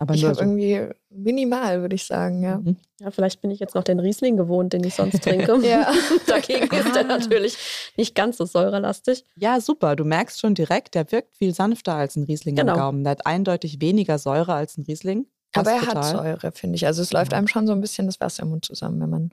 Aber 0.02 0.14
Ich 0.14 0.22
nur 0.22 0.30
habe 0.30 0.38
so. 0.38 0.42
irgendwie 0.44 0.88
minimal, 1.10 1.80
würde 1.80 1.94
ich 1.94 2.04
sagen, 2.06 2.42
ja. 2.42 2.58
Mhm. 2.58 2.76
Ja, 3.00 3.12
vielleicht 3.12 3.40
bin 3.40 3.52
ich 3.52 3.60
jetzt 3.60 3.76
noch 3.76 3.84
den 3.84 4.00
Riesling 4.00 4.36
gewohnt, 4.36 4.72
den 4.72 4.82
ich 4.82 4.94
sonst 4.96 5.22
trinke. 5.22 5.56
Ja. 5.64 5.92
Dagegen 6.26 6.64
ist 6.74 6.96
er 6.96 7.02
Ah. 7.04 7.04
natürlich 7.04 7.56
nicht 7.96 8.16
ganz 8.16 8.36
so 8.38 8.44
säurelastig. 8.44 9.24
Ja, 9.36 9.60
super. 9.60 9.94
Du 9.94 10.04
merkst 10.04 10.40
schon 10.40 10.54
direkt, 10.54 10.96
der 10.96 11.12
wirkt 11.12 11.36
viel 11.36 11.54
sanfter 11.54 11.94
als 11.94 12.16
ein 12.16 12.24
Riesling 12.24 12.56
Genau. 12.56 12.72
am 12.72 12.78
Gaumen. 12.78 13.04
Der 13.04 13.12
hat 13.12 13.26
eindeutig 13.26 13.80
weniger 13.80 14.18
Säure 14.18 14.54
als 14.54 14.76
ein 14.76 14.82
Riesling. 14.82 15.26
Aber 15.54 15.70
Passt 15.70 15.76
er 15.76 15.86
hat 15.94 15.94
total. 16.12 16.24
Säure, 16.40 16.52
finde 16.52 16.76
ich. 16.76 16.86
Also 16.86 17.00
es 17.02 17.12
läuft 17.12 17.30
Ja. 17.32 17.38
einem 17.38 17.46
schon 17.46 17.66
so 17.68 17.72
ein 17.72 17.80
bisschen 17.80 18.06
das 18.06 18.18
Wasser 18.20 18.42
im 18.42 18.48
Mund 18.48 18.64
zusammen, 18.64 19.00
wenn 19.00 19.10
man 19.10 19.30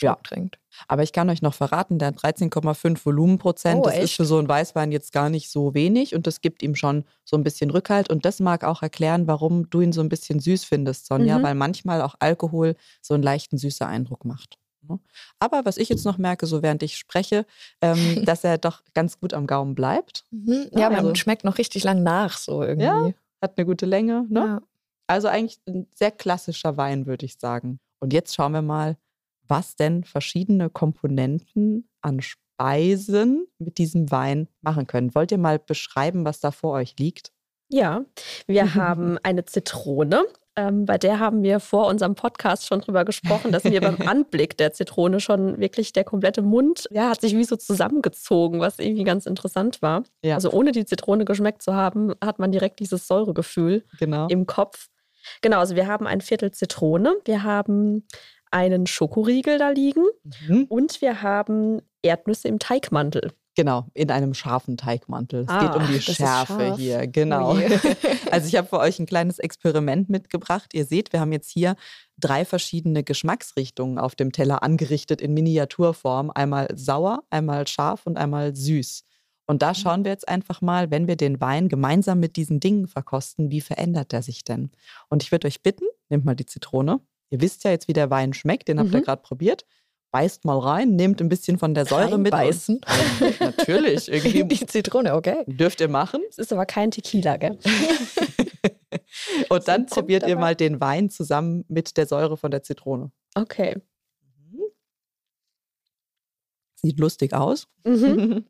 Ja. 0.00 0.12
Schluck 0.12 0.24
trinkt. 0.24 0.58
Aber 0.86 1.02
ich 1.02 1.12
kann 1.12 1.28
euch 1.28 1.42
noch 1.42 1.54
verraten, 1.54 1.98
der 1.98 2.08
hat 2.08 2.18
13,5 2.22 3.04
Volumenprozent. 3.04 3.80
Oh, 3.80 3.82
das 3.84 3.94
ist 3.96 4.00
echt? 4.04 4.16
für 4.16 4.24
so 4.24 4.38
einen 4.38 4.48
Weißwein 4.48 4.92
jetzt 4.92 5.12
gar 5.12 5.28
nicht 5.28 5.50
so 5.50 5.74
wenig 5.74 6.14
und 6.14 6.26
das 6.26 6.40
gibt 6.40 6.62
ihm 6.62 6.74
schon 6.76 7.04
so 7.24 7.36
ein 7.36 7.42
bisschen 7.44 7.70
Rückhalt. 7.70 8.08
Und 8.10 8.24
das 8.24 8.38
mag 8.40 8.62
auch 8.64 8.82
erklären, 8.82 9.26
warum 9.26 9.68
du 9.70 9.80
ihn 9.80 9.92
so 9.92 10.00
ein 10.00 10.08
bisschen 10.08 10.38
süß 10.40 10.64
findest, 10.64 11.06
Sonja, 11.06 11.38
Mhm. 11.38 11.42
weil 11.42 11.54
manchmal 11.54 12.00
auch 12.02 12.14
Alkohol 12.20 12.76
so 13.02 13.14
einen 13.14 13.22
leichten 13.22 13.58
süßen 13.58 13.86
Eindruck 13.86 14.24
macht. 14.24 14.58
ne? 14.82 15.00
Aber 15.40 15.64
was 15.64 15.76
ich 15.76 15.88
jetzt 15.88 16.04
noch 16.04 16.16
merke, 16.18 16.46
so 16.46 16.62
während 16.62 16.82
ich 16.84 16.96
spreche, 16.96 17.44
ähm, 17.82 17.96
dass 18.24 18.44
er 18.44 18.56
doch 18.58 18.82
ganz 18.94 19.18
gut 19.18 19.34
am 19.34 19.46
Gaumen 19.48 19.74
bleibt. 19.74 20.24
Mhm. 20.30 20.68
Ja, 20.72 20.80
Ja, 20.82 20.90
man 20.90 20.98
also- 21.00 21.14
schmeckt 21.16 21.42
noch 21.44 21.58
richtig 21.58 21.82
lang 21.84 22.02
nach, 22.04 22.38
so 22.38 22.62
irgendwie. 22.62 22.86
Ja. 22.86 23.10
Hat 23.42 23.58
eine 23.58 23.66
gute 23.66 23.84
Länge. 23.86 24.26
Ne? 24.30 24.40
Ja. 24.40 24.60
Also 25.08 25.26
eigentlich 25.28 25.58
ein 25.66 25.86
sehr 25.94 26.10
klassischer 26.12 26.76
Wein, 26.76 27.06
würde 27.06 27.26
ich 27.26 27.34
sagen. 27.38 27.80
Und 28.00 28.12
jetzt 28.12 28.34
schauen 28.34 28.52
wir 28.52 28.62
mal, 28.62 28.96
was 29.48 29.76
denn 29.76 30.04
verschiedene 30.04 30.70
Komponenten 30.70 31.88
an 32.02 32.20
Speisen 32.20 33.46
mit 33.58 33.78
diesem 33.78 34.10
Wein 34.10 34.48
machen 34.60 34.86
können. 34.86 35.14
Wollt 35.14 35.32
ihr 35.32 35.38
mal 35.38 35.58
beschreiben, 35.58 36.24
was 36.24 36.40
da 36.40 36.50
vor 36.50 36.72
euch 36.72 36.94
liegt? 36.98 37.30
Ja, 37.70 38.04
wir 38.46 38.74
haben 38.74 39.18
eine 39.22 39.44
Zitrone. 39.44 40.24
Ähm, 40.56 40.86
bei 40.86 40.98
der 40.98 41.20
haben 41.20 41.44
wir 41.44 41.60
vor 41.60 41.86
unserem 41.86 42.16
Podcast 42.16 42.66
schon 42.66 42.80
drüber 42.80 43.04
gesprochen, 43.04 43.52
dass 43.52 43.62
mir 43.62 43.80
beim 43.80 44.00
Anblick 44.08 44.56
der 44.56 44.72
Zitrone 44.72 45.20
schon 45.20 45.60
wirklich 45.60 45.92
der 45.92 46.02
komplette 46.02 46.42
Mund, 46.42 46.88
ja, 46.90 47.10
hat 47.10 47.20
sich 47.20 47.36
wie 47.36 47.44
so 47.44 47.54
zusammengezogen, 47.54 48.58
was 48.58 48.80
irgendwie 48.80 49.04
ganz 49.04 49.26
interessant 49.26 49.82
war. 49.82 50.02
Ja. 50.24 50.34
Also 50.34 50.50
ohne 50.50 50.72
die 50.72 50.84
Zitrone 50.84 51.24
geschmeckt 51.24 51.62
zu 51.62 51.74
haben, 51.74 52.12
hat 52.24 52.40
man 52.40 52.50
direkt 52.50 52.80
dieses 52.80 53.06
Säuregefühl 53.06 53.84
Genau. 54.00 54.26
im 54.26 54.46
Kopf. 54.46 54.88
Genau, 55.42 55.58
also 55.58 55.76
wir 55.76 55.86
haben 55.86 56.06
ein 56.06 56.20
Viertel 56.22 56.50
Zitrone, 56.50 57.16
wir 57.24 57.42
haben 57.44 58.06
einen 58.50 58.86
Schokoriegel 58.86 59.58
da 59.58 59.70
liegen 59.70 60.04
Mhm. 60.46 60.64
und 60.68 61.00
wir 61.00 61.22
haben 61.22 61.80
Erdnüsse 62.02 62.48
im 62.48 62.58
Teigmantel. 62.58 63.32
Genau, 63.56 63.86
in 63.92 64.12
einem 64.12 64.34
scharfen 64.34 64.76
Teigmantel. 64.76 65.40
Es 65.40 65.48
Ah, 65.48 65.66
geht 65.66 65.74
um 65.82 65.86
die 65.88 66.00
Schärfe 66.00 66.76
hier. 66.76 67.08
Genau. 67.08 67.54
Ui. 67.54 67.64
Also 68.30 68.46
ich 68.46 68.54
habe 68.56 68.68
für 68.68 68.78
euch 68.78 69.00
ein 69.00 69.06
kleines 69.06 69.40
Experiment 69.40 70.08
mitgebracht. 70.08 70.74
Ihr 70.74 70.84
seht, 70.84 71.12
wir 71.12 71.18
haben 71.18 71.32
jetzt 71.32 71.50
hier 71.50 71.74
drei 72.18 72.44
verschiedene 72.44 73.02
Geschmacksrichtungen 73.02 73.98
auf 73.98 74.14
dem 74.14 74.30
Teller 74.30 74.62
angerichtet 74.62 75.20
in 75.20 75.34
Miniaturform. 75.34 76.30
Einmal 76.32 76.68
sauer, 76.76 77.24
einmal 77.30 77.66
scharf 77.66 78.06
und 78.06 78.16
einmal 78.16 78.54
süß. 78.54 79.02
Und 79.46 79.62
da 79.62 79.74
schauen 79.74 80.04
wir 80.04 80.12
jetzt 80.12 80.28
einfach 80.28 80.60
mal, 80.60 80.90
wenn 80.92 81.08
wir 81.08 81.16
den 81.16 81.40
Wein 81.40 81.68
gemeinsam 81.68 82.20
mit 82.20 82.36
diesen 82.36 82.60
Dingen 82.60 82.86
verkosten, 82.86 83.50
wie 83.50 83.62
verändert 83.62 84.12
der 84.12 84.22
sich 84.22 84.44
denn? 84.44 84.70
Und 85.08 85.22
ich 85.24 85.32
würde 85.32 85.48
euch 85.48 85.62
bitten, 85.62 85.86
nehmt 86.10 86.24
mal 86.26 86.36
die 86.36 86.46
Zitrone. 86.46 87.00
Ihr 87.30 87.40
wisst 87.40 87.64
ja 87.64 87.70
jetzt, 87.70 87.88
wie 87.88 87.92
der 87.92 88.10
Wein 88.10 88.32
schmeckt, 88.32 88.68
den 88.68 88.78
habt 88.78 88.90
ihr 88.92 88.98
Mhm. 89.00 89.04
gerade 89.04 89.22
probiert. 89.22 89.64
Beißt 90.10 90.46
mal 90.46 90.58
rein, 90.58 90.96
nehmt 90.96 91.20
ein 91.20 91.28
bisschen 91.28 91.58
von 91.58 91.74
der 91.74 91.84
Säure 91.84 92.16
mit. 92.18 92.32
und- 92.32 92.38
Reinbeißen. 92.38 92.80
Natürlich, 93.40 94.10
irgendwie 94.10 94.44
Die 94.60 94.66
Zitrone, 94.66 95.14
okay. 95.14 95.44
dürft 95.46 95.80
ihr 95.82 95.88
machen. 95.88 96.22
Es 96.30 96.38
ist 96.38 96.52
aber 96.52 96.64
kein 96.64 96.90
Tequila, 96.90 97.36
gell? 97.36 97.58
Und 99.50 99.68
dann 99.68 99.86
probiert 99.86 100.26
ihr 100.26 100.36
mal 100.36 100.54
den 100.56 100.80
Wein 100.80 101.10
zusammen 101.10 101.64
mit 101.68 101.96
der 101.96 102.06
Säure 102.06 102.36
von 102.38 102.50
der 102.50 102.62
Zitrone. 102.62 103.10
Okay. 103.34 103.76
Sieht 106.76 106.98
lustig 107.00 107.32
aus. 107.34 107.66
Mhm. 107.84 108.46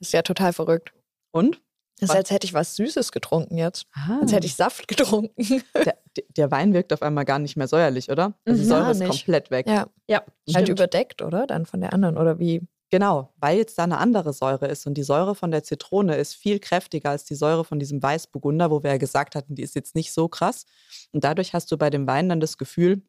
Ist 0.00 0.12
ja 0.12 0.22
total 0.22 0.52
verrückt. 0.52 0.92
Und? 1.32 1.60
Das 1.98 2.10
ist, 2.10 2.16
als 2.16 2.30
hätte 2.30 2.46
ich 2.46 2.54
was 2.54 2.76
Süßes 2.76 3.12
getrunken 3.12 3.58
jetzt. 3.58 3.86
Ah. 3.92 4.20
Als 4.22 4.32
hätte 4.32 4.46
ich 4.46 4.54
Saft 4.54 4.88
getrunken. 4.88 5.62
der, 5.74 5.98
der 6.36 6.50
Wein 6.50 6.74
wirkt 6.74 6.92
auf 6.92 7.02
einmal 7.02 7.24
gar 7.24 7.38
nicht 7.38 7.56
mehr 7.56 7.68
säuerlich, 7.68 8.10
oder? 8.10 8.34
Also 8.44 8.60
die 8.60 8.66
Mhm. 8.66 8.70
Säure 8.70 8.90
ist 8.90 8.98
nicht. 8.98 9.08
komplett 9.10 9.50
weg. 9.50 9.66
ja, 9.68 9.86
Ja, 10.08 10.22
halt 10.54 10.68
überdeckt, 10.68 11.22
oder? 11.22 11.46
Dann 11.46 11.66
von 11.66 11.80
der 11.80 11.92
anderen, 11.92 12.16
oder 12.16 12.38
wie? 12.38 12.62
Genau, 12.92 13.32
weil 13.36 13.56
jetzt 13.58 13.78
da 13.78 13.84
eine 13.84 13.98
andere 13.98 14.32
Säure 14.32 14.66
ist 14.66 14.84
und 14.86 14.94
die 14.94 15.04
Säure 15.04 15.36
von 15.36 15.52
der 15.52 15.62
Zitrone 15.62 16.16
ist 16.16 16.34
viel 16.34 16.58
kräftiger 16.58 17.10
als 17.10 17.24
die 17.24 17.36
Säure 17.36 17.64
von 17.64 17.78
diesem 17.78 18.02
Weißburgunder, 18.02 18.72
wo 18.72 18.82
wir 18.82 18.90
ja 18.90 18.96
gesagt 18.96 19.36
hatten, 19.36 19.54
die 19.54 19.62
ist 19.62 19.76
jetzt 19.76 19.94
nicht 19.94 20.12
so 20.12 20.26
krass. 20.26 20.66
Und 21.12 21.22
dadurch 21.22 21.54
hast 21.54 21.70
du 21.70 21.76
bei 21.78 21.88
dem 21.90 22.08
Wein 22.08 22.28
dann 22.28 22.40
das 22.40 22.58
Gefühl, 22.58 23.02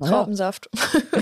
Traubensaft. 0.00 0.70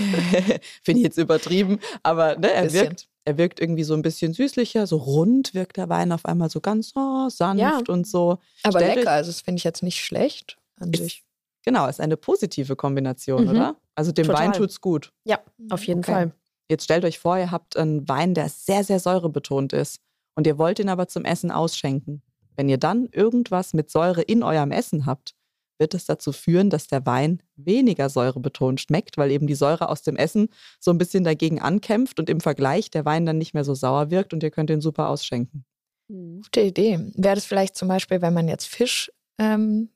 finde 0.83 0.99
ich 0.99 1.03
jetzt 1.03 1.17
übertrieben, 1.17 1.79
aber 2.03 2.37
ne, 2.37 2.51
er, 2.51 2.63
Bisschen. 2.63 2.81
wirkt, 2.89 3.07
er 3.25 3.37
wirkt 3.39 3.59
irgendwie 3.59 3.83
so 3.83 3.95
ein 3.95 4.03
bisschen 4.03 4.33
süßlicher, 4.33 4.85
so 4.85 4.97
rund 4.97 5.55
wirkt 5.55 5.77
der 5.77 5.89
Wein 5.89 6.11
auf 6.11 6.25
einmal 6.25 6.51
so 6.51 6.61
ganz 6.61 6.91
oh, 6.95 7.29
sanft 7.29 7.59
Ja. 7.61 7.81
und 7.87 8.05
so. 8.05 8.37
Aber 8.63 8.79
Stell 8.79 8.95
lecker, 8.99 9.11
also 9.11 9.31
das 9.31 9.41
finde 9.41 9.57
ich 9.57 9.63
jetzt 9.63 9.81
nicht 9.81 10.03
schlecht 10.03 10.57
an 10.77 10.91
Ist- 10.93 11.03
sich. 11.03 11.23
Genau, 11.65 11.87
ist 11.87 11.99
eine 11.99 12.15
positive 12.17 12.75
Kombination, 12.77 13.43
Mhm. 13.43 13.49
oder? 13.49 13.75
Also 13.95 14.11
dem 14.11 14.27
Total. 14.27 14.45
Wein 14.45 14.53
tut's 14.53 14.79
gut. 14.79 15.11
Ja, 15.25 15.39
auf 15.69 15.83
jeden 15.85 15.99
Okay. 15.99 16.11
Fall. 16.11 16.31
Jetzt 16.69 16.85
stellt 16.85 17.03
euch 17.05 17.19
vor, 17.19 17.37
ihr 17.37 17.51
habt 17.51 17.75
einen 17.77 18.07
Wein, 18.07 18.33
der 18.33 18.47
sehr, 18.49 18.83
sehr 18.83 18.99
säurebetont 18.99 19.73
ist 19.73 19.99
und 20.35 20.47
ihr 20.47 20.57
wollt 20.57 20.79
ihn 20.79 20.89
aber 20.89 21.07
zum 21.07 21.25
Essen 21.25 21.51
ausschenken. 21.51 22.21
Wenn 22.55 22.69
ihr 22.69 22.77
dann 22.77 23.07
irgendwas 23.11 23.73
mit 23.73 23.89
Säure 23.89 24.21
in 24.21 24.43
eurem 24.43 24.71
Essen 24.71 25.05
habt, 25.05 25.33
wird 25.79 25.93
es 25.93 26.05
dazu 26.05 26.31
führen, 26.31 26.69
dass 26.69 26.87
der 26.87 27.05
Wein 27.05 27.43
weniger 27.55 28.09
säurebetont 28.09 28.81
schmeckt, 28.81 29.17
weil 29.17 29.29
eben 29.31 29.45
die 29.45 29.53
Säure 29.55 29.89
aus 29.89 30.01
dem 30.01 30.15
Essen 30.15 30.49
so 30.79 30.89
ein 30.91 30.97
bisschen 30.97 31.23
dagegen 31.23 31.61
ankämpft 31.61 32.19
und 32.19 32.29
im 32.29 32.39
Vergleich 32.39 32.89
der 32.89 33.05
Wein 33.05 33.25
dann 33.25 33.37
nicht 33.37 33.53
mehr 33.53 33.63
so 33.63 33.75
sauer 33.75 34.09
wirkt 34.09 34.33
und 34.33 34.41
ihr 34.41 34.51
könnt 34.51 34.69
ihn 34.69 34.81
super 34.81 35.09
ausschenken. 35.09 35.65
Gute 36.09 36.61
Idee. 36.61 37.11
Wäre 37.15 37.35
das 37.35 37.45
vielleicht 37.45 37.75
zum 37.75 37.89
Beispiel, 37.89 38.21
wenn 38.21 38.33
man 38.33 38.47
jetzt 38.47 38.67
Fisch 38.67 39.11
ähm, 39.37 39.89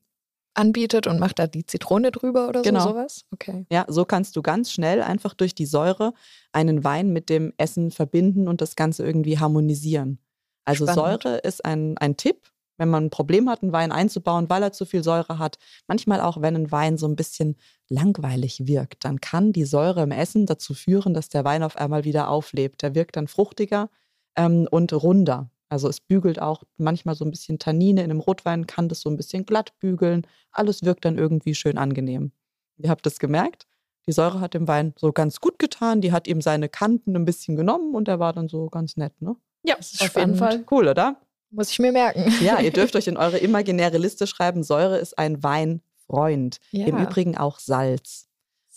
anbietet 0.54 1.08
und 1.08 1.20
macht 1.20 1.40
da 1.40 1.48
die 1.48 1.66
Zitrone 1.66 2.12
drüber 2.12 2.48
oder 2.50 2.62
Genau. 2.62 2.82
so 2.82 2.90
sowas? 2.90 3.26
Okay. 3.32 3.66
Ja, 3.72 3.86
so 3.88 4.06
kannst 4.06 4.36
du 4.36 4.42
ganz 4.42 4.72
schnell 4.72 5.02
einfach 5.02 5.34
durch 5.34 5.56
die 5.56 5.66
Säure 5.66 6.14
einen 6.52 6.84
Wein 6.84 7.12
mit 7.14 7.30
dem 7.30 7.54
Essen 7.58 7.92
verbinden 7.92 8.48
und 8.48 8.62
das 8.62 8.76
Ganze 8.76 9.06
irgendwie 9.06 9.40
harmonisieren. 9.40 10.20
Also 10.66 10.86
Spannend. 10.86 11.24
Säure 11.24 11.38
ist 11.40 11.64
ein, 11.66 11.98
ein 11.98 12.18
Tipp, 12.18 12.52
wenn 12.78 12.90
man 12.90 13.06
ein 13.06 13.10
Problem 13.10 13.50
hat, 13.50 13.62
einen 13.64 13.72
Wein 13.74 13.92
einzubauen, 13.92 14.50
weil 14.50 14.64
er 14.64 14.72
zu 14.72 14.86
viel 14.86 15.04
Säure 15.04 15.40
hat. 15.40 15.58
Manchmal 15.88 16.20
auch, 16.22 16.42
wenn 16.42 16.56
ein 16.56 16.72
Wein 16.72 16.98
so 16.98 17.08
ein 17.08 17.16
bisschen 17.16 17.56
langweilig 17.90 18.68
wirkt, 18.68 19.06
dann 19.06 19.22
kann 19.22 19.54
die 19.54 19.66
Säure 19.66 20.04
im 20.04 20.12
Essen 20.12 20.46
dazu 20.46 20.74
führen, 20.74 21.14
dass 21.14 21.30
der 21.30 21.44
Wein 21.46 21.64
auf 21.64 21.76
einmal 21.78 22.04
wieder 22.04 22.30
auflebt. 22.30 22.82
Der 22.82 22.96
wirkt 22.96 23.16
dann 23.16 23.28
fruchtiger 23.28 23.90
ähm, 24.36 24.68
und 24.72 24.94
runder. 24.94 25.50
Also 25.72 25.88
es 25.88 26.02
bügelt 26.02 26.42
auch 26.42 26.64
manchmal 26.78 27.16
so 27.16 27.24
ein 27.24 27.32
bisschen 27.32 27.58
Tannine. 27.58 28.04
In 28.04 28.12
einem 28.12 28.20
Rotwein 28.20 28.68
kann 28.68 28.90
das 28.90 29.00
so 29.00 29.10
ein 29.10 29.16
bisschen 29.16 29.46
glatt 29.46 29.72
bügeln. 29.80 30.28
Alles 30.52 30.84
wirkt 30.84 31.06
dann 31.06 31.18
irgendwie 31.18 31.56
schön 31.56 31.78
angenehm. 31.78 32.34
Ihr 32.78 32.90
habt 32.90 33.08
es 33.08 33.20
gemerkt, 33.20 33.68
die 34.06 34.12
Säure 34.12 34.42
hat 34.42 34.54
dem 34.54 34.68
Wein 34.68 34.94
so 34.98 35.14
ganz 35.14 35.40
gut 35.40 35.60
getan. 35.60 36.02
Die 36.02 36.12
hat 36.12 36.28
ihm 36.28 36.42
seine 36.42 36.68
Kanten 36.68 37.16
ein 37.16 37.24
bisschen 37.24 37.56
genommen 37.56 37.96
und 37.96 38.10
er 38.10 38.20
war 38.20 38.34
dann 38.34 38.50
so 38.50 38.70
ganz 38.70 38.98
nett, 38.98 39.22
ne? 39.22 39.38
Ja, 39.64 39.76
Das 39.78 39.94
ist 39.94 40.02
auf 40.02 40.16
jeden 40.18 40.36
spannend. 40.36 40.38
Fall. 40.40 40.66
Cool, 40.70 40.90
oder? 40.90 41.22
Muss 41.52 41.70
ich 41.72 41.80
mir 41.80 41.94
merken. 41.94 42.34
Ja, 42.42 42.60
ihr 42.60 42.72
dürft 42.72 42.96
euch 42.98 43.08
in 43.08 43.16
eure 43.16 43.38
imaginäre 43.38 43.98
Liste 43.98 44.28
schreiben, 44.28 44.64
Säure 44.64 44.98
ist 44.98 45.18
ein 45.18 45.42
Weinfreund. 45.42 46.58
Ja. 46.72 46.88
Im 46.88 46.98
Übrigen 46.98 47.38
auch 47.38 47.60
Salz. 47.60 48.28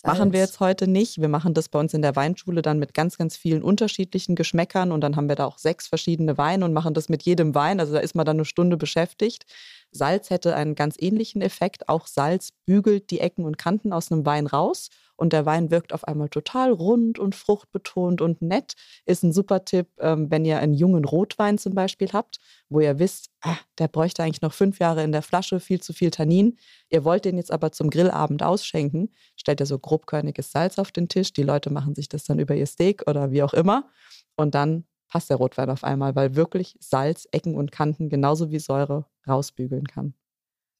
Machen 0.06 0.32
wir 0.32 0.40
jetzt 0.40 0.60
heute 0.60 0.86
nicht. 0.86 1.20
Wir 1.20 1.28
machen 1.28 1.54
das 1.54 1.70
bei 1.70 1.78
uns 1.78 1.94
in 1.94 2.02
der 2.02 2.14
Weinschule 2.14 2.60
dann 2.60 2.78
mit 2.78 2.92
ganz, 2.92 3.16
ganz 3.16 3.36
vielen 3.36 3.62
unterschiedlichen 3.62 4.36
Geschmäckern 4.36 4.92
und 4.92 5.00
dann 5.00 5.16
haben 5.16 5.28
wir 5.28 5.36
da 5.36 5.46
auch 5.46 5.58
sechs 5.58 5.86
verschiedene 5.88 6.36
Weine 6.36 6.64
und 6.66 6.74
machen 6.74 6.92
das 6.92 7.08
mit 7.08 7.22
jedem 7.22 7.54
Wein. 7.54 7.80
Also 7.80 7.94
da 7.94 8.00
ist 8.00 8.14
man 8.14 8.26
dann 8.26 8.36
eine 8.36 8.44
Stunde 8.44 8.76
beschäftigt. 8.76 9.46
Salz 9.90 10.28
hätte 10.28 10.56
einen 10.56 10.74
ganz 10.74 10.96
ähnlichen 10.98 11.40
Effekt. 11.40 11.88
Auch 11.88 12.06
Salz 12.06 12.50
bügelt 12.66 13.10
die 13.10 13.20
Ecken 13.20 13.44
und 13.44 13.56
Kanten 13.56 13.92
aus 13.92 14.12
einem 14.12 14.26
Wein 14.26 14.46
raus 14.46 14.90
und 15.16 15.32
der 15.32 15.46
Wein 15.46 15.70
wirkt 15.70 15.92
auf 15.92 16.06
einmal 16.06 16.28
total 16.28 16.72
rund 16.72 17.18
und 17.18 17.34
fruchtbetont 17.34 18.20
und 18.20 18.42
nett. 18.42 18.74
Ist 19.06 19.22
ein 19.22 19.32
super 19.32 19.64
Tipp, 19.64 19.88
ähm, 19.98 20.30
wenn 20.30 20.44
ihr 20.44 20.58
einen 20.58 20.74
jungen 20.74 21.04
Rotwein 21.04 21.58
zum 21.58 21.74
Beispiel 21.74 22.08
habt, 22.12 22.38
wo 22.68 22.80
ihr 22.80 22.98
wisst, 22.98 23.30
ah, 23.42 23.56
der 23.78 23.88
bräuchte 23.88 24.22
eigentlich 24.22 24.42
noch 24.42 24.52
fünf 24.52 24.78
Jahre 24.78 25.02
in 25.02 25.12
der 25.12 25.22
Flasche, 25.22 25.60
viel 25.60 25.80
zu 25.80 25.92
viel 25.92 26.10
Tannin. 26.10 26.58
Ihr 26.90 27.04
wollt 27.04 27.24
den 27.24 27.36
jetzt 27.36 27.52
aber 27.52 27.72
zum 27.72 27.90
Grillabend 27.90 28.42
ausschenken, 28.42 29.10
stellt 29.36 29.60
ihr 29.60 29.66
so 29.66 29.78
grobkörniges 29.78 30.50
Salz 30.52 30.78
auf 30.78 30.92
den 30.92 31.08
Tisch. 31.08 31.32
Die 31.32 31.42
Leute 31.42 31.70
machen 31.70 31.94
sich 31.94 32.08
das 32.08 32.24
dann 32.24 32.38
über 32.38 32.54
ihr 32.54 32.66
Steak 32.66 33.02
oder 33.06 33.30
wie 33.30 33.42
auch 33.42 33.54
immer. 33.54 33.88
Und 34.36 34.54
dann 34.54 34.84
passt 35.08 35.30
der 35.30 35.36
Rotwein 35.36 35.70
auf 35.70 35.84
einmal, 35.84 36.16
weil 36.16 36.34
wirklich 36.34 36.76
Salz 36.80 37.28
Ecken 37.30 37.54
und 37.54 37.70
Kanten 37.70 38.08
genauso 38.08 38.50
wie 38.50 38.58
Säure 38.58 39.06
rausbügeln 39.28 39.86
kann. 39.86 40.14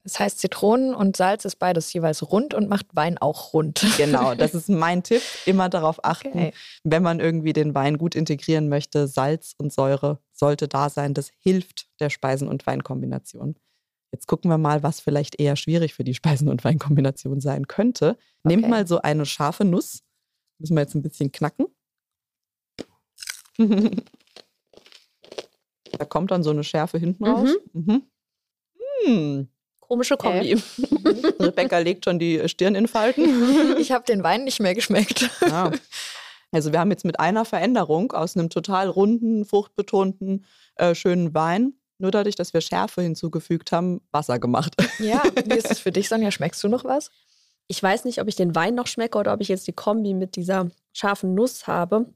Das 0.05 0.21
heißt, 0.21 0.39
Zitronen 0.39 0.95
und 0.95 1.17
Salz 1.17 1.47
ist 1.47 1.57
beides 1.57 1.91
jeweils 1.95 2.31
rund 2.31 2.53
und 2.53 2.69
macht 2.69 2.87
Wein 2.95 3.17
auch 3.19 3.55
rund. 3.55 3.83
Genau, 3.97 4.35
das 4.35 4.55
ist 4.55 4.69
mein 4.69 5.03
Tipp. 5.03 5.23
Immer 5.47 5.71
darauf 5.71 6.05
achten, 6.05 6.29
Okay. 6.29 6.53
wenn 6.85 7.03
man 7.03 7.21
irgendwie 7.21 7.55
den 7.55 7.75
Wein 7.75 7.97
gut 7.97 8.15
integrieren 8.15 8.69
möchte. 8.69 9.09
Salz 9.09 9.55
und 9.57 9.73
Säure 9.73 10.19
sollte 10.33 10.69
da 10.69 10.91
sein. 10.91 11.15
Das 11.15 11.31
hilft 11.39 11.89
der 12.01 12.11
Speisen- 12.11 12.49
und 12.49 12.67
Weinkombination. 12.67 13.57
Jetzt 14.13 14.27
gucken 14.29 14.51
wir 14.51 14.59
mal, 14.59 14.83
was 14.83 15.01
vielleicht 15.01 15.41
eher 15.41 15.57
schwierig 15.57 15.95
für 15.95 16.05
die 16.05 16.15
Speisen- 16.15 16.49
und 16.51 16.63
Weinkombination 16.65 17.41
sein 17.41 17.67
könnte. 17.67 18.19
Nehmt 18.45 18.65
Okay. 18.65 18.71
mal 18.71 18.87
so 18.87 19.01
eine 19.01 19.25
scharfe 19.27 19.65
Nuss. 19.65 20.03
Müssen 20.59 20.77
wir 20.77 20.83
jetzt 20.83 20.95
ein 20.95 21.03
bisschen 21.03 21.33
knacken. 21.33 21.67
da 25.99 26.05
kommt 26.05 26.31
dann 26.31 26.43
so 26.43 26.51
eine 26.51 26.63
Schärfe 26.63 26.99
hinten 26.99 27.25
raus. 27.27 27.51
Mhm. 27.73 28.03
Hm. 29.07 29.49
Komische 29.89 30.17
Kombi. 30.17 30.55
Rebecca 31.41 31.79
legt 31.79 32.05
schon 32.05 32.19
die 32.19 32.49
Stirn 32.49 32.75
in 32.75 32.89
Falten. 32.89 33.77
Ich 33.79 33.93
habe 33.93 34.05
den 34.05 34.23
Wein 34.23 34.45
nicht 34.45 34.61
mehr 34.61 34.75
geschmeckt. 34.75 35.29
Ja. 35.43 35.71
Also 36.53 36.73
wir 36.73 36.79
haben 36.79 36.91
jetzt 36.91 37.05
mit 37.05 37.19
einer 37.19 37.45
Veränderung 37.45 38.13
aus 38.13 38.37
einem 38.37 38.49
total 38.49 38.89
runden, 38.89 39.45
fruchtbetonten, 39.45 40.47
äh, 40.77 40.95
schönen 40.95 41.35
Wein, 41.35 41.75
nur 41.99 42.11
dadurch, 42.11 42.37
dass 42.37 42.55
wir 42.55 42.61
Schärfe 42.61 43.03
hinzugefügt 43.03 43.73
haben, 43.73 44.01
Wasser 44.13 44.39
gemacht. 44.39 44.75
Ja, 44.99 45.23
wie 45.47 45.55
ist 45.55 45.71
es 45.71 45.81
für 45.81 45.93
dich, 45.93 46.09
Sonja? 46.09 46.31
Schmeckst 46.31 46.63
du 46.63 46.69
noch 46.69 46.85
was? 46.85 47.11
Ich 47.67 47.83
weiß 47.83 48.05
nicht, 48.05 48.21
ob 48.21 48.29
ich 48.29 48.37
den 48.37 48.55
Wein 48.55 48.75
noch 48.75 48.87
schmecke 48.87 49.19
oder 49.19 49.33
ob 49.33 49.41
ich 49.41 49.49
jetzt 49.49 49.67
die 49.67 49.73
Kombi 49.73 50.15
mit 50.15 50.37
dieser 50.37 50.71
scharfen 50.93 51.35
Nuss 51.35 51.67
habe. 51.67 52.07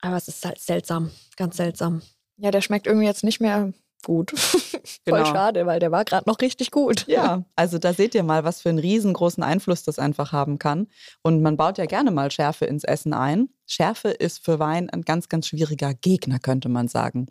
Aber 0.00 0.16
es 0.16 0.28
ist 0.28 0.44
halt 0.44 0.58
seltsam. 0.58 1.10
Ganz 1.36 1.56
seltsam. 1.56 2.02
Ja, 2.36 2.50
der 2.50 2.60
schmeckt 2.60 2.86
irgendwie 2.86 3.06
jetzt 3.06 3.24
nicht 3.24 3.40
mehr 3.40 3.72
gut. 4.02 4.30
Voll 4.38 4.82
Genau. 5.04 5.24
schade, 5.24 5.66
weil 5.66 5.80
der 5.80 5.90
war 5.90 6.04
gerade 6.04 6.28
noch 6.28 6.40
richtig 6.40 6.70
gut. 6.70 7.06
Ja, 7.06 7.44
also 7.56 7.78
da 7.78 7.92
seht 7.92 8.14
ihr 8.14 8.22
mal, 8.22 8.44
was 8.44 8.60
für 8.60 8.68
einen 8.68 8.78
riesengroßen 8.78 9.42
Einfluss 9.42 9.82
das 9.84 9.98
einfach 9.98 10.32
haben 10.32 10.58
kann. 10.58 10.88
Und 11.22 11.42
man 11.42 11.56
baut 11.56 11.78
ja 11.78 11.86
gerne 11.86 12.10
mal 12.10 12.30
Schärfe 12.30 12.64
ins 12.64 12.84
Essen 12.84 13.12
ein. 13.12 13.48
Schärfe 13.66 14.08
ist 14.08 14.44
für 14.44 14.58
Wein 14.58 14.90
ein 14.90 15.02
ganz, 15.02 15.28
ganz 15.28 15.48
schwieriger 15.48 15.94
Gegner, 15.94 16.38
könnte 16.38 16.68
man 16.68 16.88
sagen. 16.88 17.26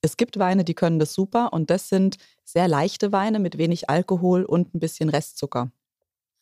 Es 0.00 0.16
gibt 0.16 0.38
Weine, 0.38 0.64
die 0.64 0.74
können 0.74 0.98
das 0.98 1.14
super 1.14 1.52
und 1.52 1.70
das 1.70 1.88
sind 1.88 2.16
sehr 2.44 2.68
leichte 2.68 3.12
Weine 3.12 3.38
mit 3.38 3.58
wenig 3.58 3.88
Alkohol 3.90 4.44
und 4.44 4.74
ein 4.74 4.80
bisschen 4.80 5.08
Restzucker. 5.08 5.70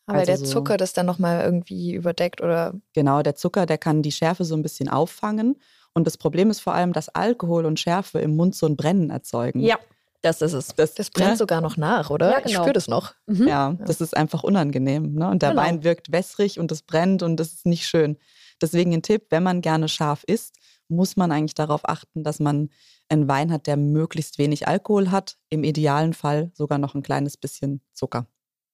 Aber 0.06 0.18
Also 0.18 0.32
der 0.32 0.44
Zucker 0.44 0.76
das 0.76 0.92
dann 0.92 1.06
nochmal 1.06 1.44
irgendwie 1.44 1.92
überdeckt 1.92 2.40
oder 2.40 2.74
Genau, 2.92 3.22
der 3.22 3.36
Zucker, 3.36 3.66
der 3.66 3.78
kann 3.78 4.02
die 4.02 4.12
Schärfe 4.12 4.44
so 4.44 4.54
ein 4.56 4.62
bisschen 4.62 4.88
auffangen. 4.88 5.56
Und 5.94 6.06
das 6.06 6.16
Problem 6.16 6.50
ist 6.50 6.60
vor 6.60 6.74
allem, 6.74 6.92
dass 6.92 7.08
Alkohol 7.10 7.66
und 7.66 7.78
Schärfe 7.78 8.18
im 8.20 8.36
Mund 8.36 8.54
so 8.54 8.66
ein 8.66 8.76
Brennen 8.76 9.10
erzeugen. 9.10 9.60
Ja, 9.60 9.78
das 10.22 10.40
ist 10.40 10.52
es. 10.52 10.68
das, 10.68 10.94
das 10.94 11.10
brennt 11.10 11.32
ne? 11.32 11.36
sogar 11.36 11.60
noch 11.60 11.76
nach, 11.76 12.10
oder? 12.10 12.30
Ja, 12.30 12.38
Ich 12.38 12.44
genau. 12.44 12.60
spüre 12.62 12.72
das 12.72 12.88
noch. 12.88 13.14
Mhm. 13.26 13.48
Ja, 13.48 13.72
das 13.86 14.00
ist 14.00 14.16
einfach 14.16 14.42
unangenehm. 14.42 15.14
Ne? 15.14 15.28
Und 15.28 15.42
der 15.42 15.50
Genau. 15.50 15.62
Wein 15.62 15.84
wirkt 15.84 16.12
wässrig 16.12 16.58
und 16.58 16.72
es 16.72 16.82
brennt 16.82 17.22
und 17.22 17.36
das 17.36 17.52
ist 17.52 17.66
nicht 17.66 17.86
schön. 17.86 18.16
Deswegen 18.60 18.92
ein 18.94 19.02
Tipp, 19.02 19.26
wenn 19.30 19.42
man 19.42 19.60
gerne 19.60 19.88
scharf 19.88 20.22
isst, 20.24 20.56
muss 20.88 21.16
man 21.16 21.32
eigentlich 21.32 21.54
darauf 21.54 21.88
achten, 21.88 22.22
dass 22.22 22.38
man 22.38 22.70
einen 23.08 23.28
Wein 23.28 23.52
hat, 23.52 23.66
der 23.66 23.76
möglichst 23.76 24.38
wenig 24.38 24.68
Alkohol 24.68 25.10
hat. 25.10 25.36
Im 25.48 25.64
idealen 25.64 26.14
Fall 26.14 26.50
sogar 26.54 26.78
noch 26.78 26.94
ein 26.94 27.02
kleines 27.02 27.36
bisschen 27.36 27.82
Zucker. 27.92 28.26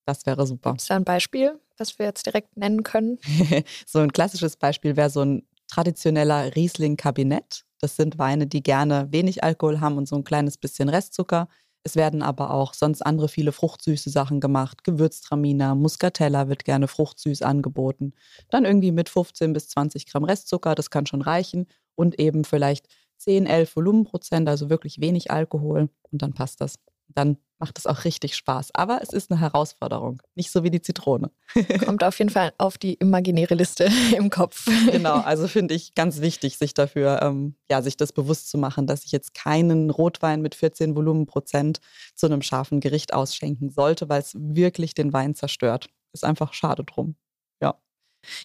Das 0.05 0.27
wäre 0.27 0.47
super. 0.47 0.75
Ist 0.77 0.91
da 0.91 0.97
ein 0.97 1.05
Beispiel, 1.05 1.59
was 1.77 1.99
wir 1.99 2.07
jetzt 2.07 2.27
direkt 2.27 2.57
nennen 2.57 2.83
können? 2.83 3.19
so 3.87 3.99
ein 4.01 4.13
klassisches 4.13 4.57
Beispiel 4.57 4.97
wäre 4.97 5.11
so 5.11 5.23
ein 5.23 5.47
traditioneller 5.69 6.55
Riesling-Kabinett. 6.55 7.65
Das 7.81 7.97
sind 7.97 8.19
Weine, 8.19 8.47
die 8.47 8.63
gerne 8.63 9.09
wenig 9.11 9.45
Alkohol 9.45 9.81
haben 9.81 9.99
und 9.99 10.09
so 10.09 10.17
ein 10.17 10.25
kleines 10.25 10.59
bisschen 10.59 10.89
Restzucker. 10.89 11.49
Es 11.85 11.97
werden 11.97 12.23
aber 12.23 12.53
auch 12.53 12.75
sonst 12.75 13.03
andere 13.03 13.29
viele 13.29 13.53
fruchtsüße 13.53 14.11
Sachen 14.11 14.41
gemacht. 14.41 14.85
Gewürztraminer, 14.85 15.75
Muscatella 15.75 16.49
wird 16.49 16.65
gerne 16.65 16.89
fruchtsüß 16.89 17.43
angeboten. 17.43 18.13
Dann 18.51 18.65
irgendwie 18.65 18.93
mit 18.93 19.09
15 19.09 19.53
bis 19.53 19.69
20 19.69 20.07
Gramm 20.07 20.25
Restzucker, 20.25 20.75
das 20.75 20.91
kann 20.91 21.07
schon 21.07 21.23
reichen. 21.23 21.67
Und 21.95 22.19
eben 22.19 22.45
vielleicht 22.45 22.89
10, 23.19 23.47
11 23.47 23.77
Volumenprozent, 23.77 24.49
also 24.49 24.71
wirklich 24.71 25.01
wenig 25.01 25.31
Alkohol. 25.31 25.89
Und 26.11 26.23
dann 26.23 26.35
passt 26.35 26.61
das. 26.61 26.79
Dann 27.09 27.39
macht 27.59 27.79
es 27.79 27.87
auch 27.87 28.05
richtig 28.05 28.37
Spaß. 28.37 28.75
Aber 28.75 29.01
es 29.03 29.11
ist 29.11 29.31
eine 29.31 29.41
Herausforderung, 29.41 30.23
nicht 30.35 30.51
so 30.51 30.63
wie 30.63 30.71
die 30.71 30.81
Zitrone. 30.81 31.31
Kommt 31.85 32.05
auf 32.05 32.19
jeden 32.19 32.31
Fall 32.31 32.53
auf 32.59 32.79
die 32.79 32.95
imaginäre 32.95 33.55
Liste 33.55 33.89
im 34.17 34.31
Kopf. 34.31 34.69
Genau, 34.91 35.17
also 35.17 35.49
finde 35.49 35.75
ich 35.75 35.95
ganz 35.95 36.21
wichtig, 36.21 36.59
sich 36.59 36.75
dafür, 36.75 37.21
ähm, 37.23 37.57
ja, 37.71 37.83
sich 37.83 37.97
das 37.97 38.13
bewusst 38.13 38.51
zu 38.51 38.59
machen, 38.59 38.87
dass 38.87 39.05
ich 39.05 39.13
jetzt 39.13 39.35
keinen 39.35 39.91
Rotwein 39.91 40.41
mit 40.41 40.55
14 40.55 40.95
Volumenprozent 40.95 41.81
zu 42.15 42.27
einem 42.27 42.43
scharfen 42.43 42.81
Gericht 42.81 43.13
ausschenken 43.13 43.71
sollte, 43.71 44.09
weil 44.09 44.21
es 44.21 44.35
wirklich 44.39 44.95
den 44.95 45.13
Wein 45.13 45.35
zerstört. 45.35 45.89
Ist 46.13 46.25
einfach 46.25 46.53
schade 46.53 46.85
drum. 46.85 47.17
Ja. 47.61 47.75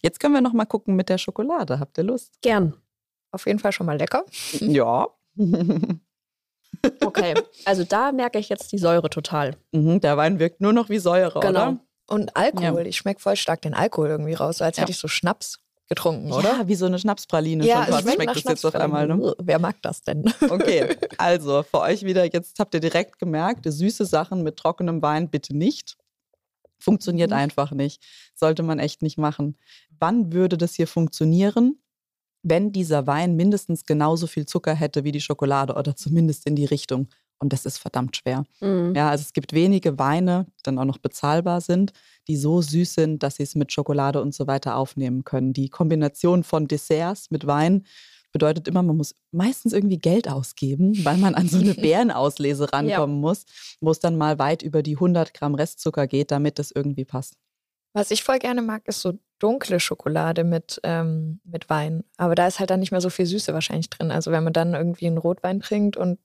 Jetzt 0.02 0.20
können 0.20 0.34
wir 0.34 0.42
noch 0.42 0.54
mal 0.54 0.66
gucken 0.66 0.96
mit 0.96 1.10
der 1.10 1.18
Schokolade. 1.18 1.80
Habt 1.80 1.98
ihr 1.98 2.04
Lust? 2.04 2.42
Gern. 2.42 2.76
Auf 3.32 3.48
jeden 3.48 3.60
Fall 3.60 3.72
schon 3.72 3.86
mal 3.86 3.98
lecker. 3.98 4.26
Ja. 4.60 5.08
Okay, 7.04 7.36
also 7.66 7.84
da 7.84 8.12
merke 8.12 8.40
ich 8.40 8.50
jetzt 8.50 8.72
die 8.72 8.78
Säure 8.78 9.10
total. 9.10 9.56
Mhm, 9.72 10.02
der 10.02 10.18
Wein 10.18 10.40
wirkt 10.40 10.62
nur 10.62 10.74
noch 10.74 10.90
wie 10.90 11.00
Säure, 11.00 11.40
Genau. 11.40 11.50
oder? 11.70 11.80
Und 12.08 12.36
Alkohol, 12.36 12.82
Ja. 12.82 12.88
ich 12.88 12.98
schmecke 12.98 13.22
voll 13.22 13.36
stark 13.36 13.62
den 13.62 13.74
Alkohol 13.74 14.10
irgendwie 14.10 14.34
raus, 14.34 14.58
so 14.58 14.64
als 14.66 14.78
Ja. 14.78 14.82
hätte 14.82 14.92
ich 14.92 14.98
so 14.98 15.08
Schnaps 15.08 15.60
getrunken, 15.88 16.32
oder? 16.32 16.50
Ja, 16.60 16.68
wie 16.68 16.76
so 16.76 16.86
eine 16.86 17.00
Schnapspraline 17.00 17.66
Ja, 17.66 17.84
schon 17.86 17.94
fast 17.94 18.04
schmeckt 18.04 18.26
nach 18.26 18.34
das 18.36 18.44
jetzt 18.44 18.66
auf 18.66 18.76
einmal. 18.76 19.08
Ne? 19.08 19.36
Wer 19.42 19.60
mag 19.60 19.82
das 19.82 20.02
denn? 20.02 20.24
Okay, 20.50 20.96
also 21.18 21.64
für 21.64 21.80
euch 21.80 22.04
wieder, 22.04 22.26
jetzt 22.26 22.60
habt 22.60 22.74
ihr 22.74 22.80
direkt 22.80 23.20
gemerkt, 23.20 23.66
süße 23.66 24.06
Sachen 24.06 24.44
mit 24.44 24.58
trockenem 24.58 25.02
Wein 25.02 25.30
bitte 25.30 25.56
nicht. 25.56 25.98
Funktioniert 26.80 27.30
Mhm. 27.32 27.38
einfach 27.38 27.72
nicht. 27.72 28.04
Sollte 28.36 28.62
man 28.64 28.80
echt 28.80 29.02
nicht 29.02 29.18
machen. 29.18 29.58
Wann 30.00 30.34
würde 30.34 30.58
das 30.58 30.74
hier 30.74 30.88
funktionieren? 30.88 31.82
Wenn 32.44 32.72
dieser 32.72 33.08
Wein 33.08 33.36
mindestens 33.36 33.86
genauso 33.86 34.28
viel 34.28 34.46
Zucker 34.46 34.76
hätte 34.76 35.04
wie 35.04 35.12
die 35.12 35.22
Schokolade 35.22 35.74
oder 35.74 35.96
zumindest 35.96 36.46
in 36.46 36.56
die 36.56 36.66
Richtung. 36.66 37.08
Und 37.40 37.52
das 37.52 37.66
ist 37.66 37.78
verdammt 37.78 38.16
schwer. 38.16 38.46
Mhm. 38.62 38.94
Ja, 38.96 39.10
also 39.10 39.22
es 39.22 39.34
gibt 39.34 39.54
wenige 39.54 40.00
Weine, 40.00 40.46
die 40.60 40.64
dann 40.64 40.80
auch 40.80 40.86
noch 40.86 40.98
bezahlbar 40.98 41.60
sind, 41.62 41.92
die 42.28 42.38
so 42.38 42.62
süß 42.62 42.94
sind, 42.94 43.24
dass 43.24 43.36
sie 43.36 43.44
es 43.44 43.56
mit 43.56 43.74
Schokolade 43.74 44.22
und 44.22 44.34
so 44.34 44.48
weiter 44.48 44.78
aufnehmen 44.78 45.24
können. 45.24 45.52
Die 45.52 45.70
Kombination 45.70 46.44
von 46.44 46.68
Desserts 46.68 47.32
mit 47.32 47.46
Wein 47.48 47.84
bedeutet 48.32 48.68
immer, 48.68 48.84
man 48.84 48.98
muss 48.98 49.16
meistens 49.32 49.74
irgendwie 49.74 50.00
Geld 50.00 50.28
ausgeben, 50.28 50.94
weil 51.06 51.18
man 51.18 51.36
an 51.36 51.48
so 51.48 51.60
eine 51.60 51.74
Bärenauslese 51.74 52.74
rankommen 52.74 53.22
muss, 53.22 53.46
wo 53.80 53.92
es 53.92 54.00
dann 54.00 54.18
mal 54.18 54.40
weit 54.40 54.64
über 54.64 54.84
die 54.84 54.96
100 54.96 55.34
Gramm 55.34 55.56
Restzucker 55.56 56.08
geht, 56.08 56.32
damit 56.32 56.60
das 56.60 56.72
irgendwie 56.72 57.06
passt. 57.06 57.36
Was 57.94 58.12
ich 58.12 58.24
voll 58.24 58.40
gerne 58.40 58.62
mag, 58.62 58.88
ist 58.88 59.02
so 59.02 59.14
dunkle 59.40 59.80
Schokolade 59.80 60.44
mit, 60.44 60.80
ähm, 60.84 61.40
mit 61.44 61.70
Wein. 61.70 62.04
Aber 62.18 62.34
da 62.36 62.48
ist 62.48 62.60
halt 62.60 62.70
dann 62.70 62.80
nicht 62.80 62.92
mehr 62.92 63.02
so 63.02 63.10
viel 63.10 63.26
Süße 63.26 63.54
wahrscheinlich 63.54 63.90
drin. 63.90 64.10
Also 64.12 64.32
wenn 64.32 64.44
man 64.44 64.54
dann 64.54 64.74
irgendwie 64.74 65.08
einen 65.08 65.18
Rotwein 65.18 65.60
trinkt 65.60 65.98
und 65.98 66.20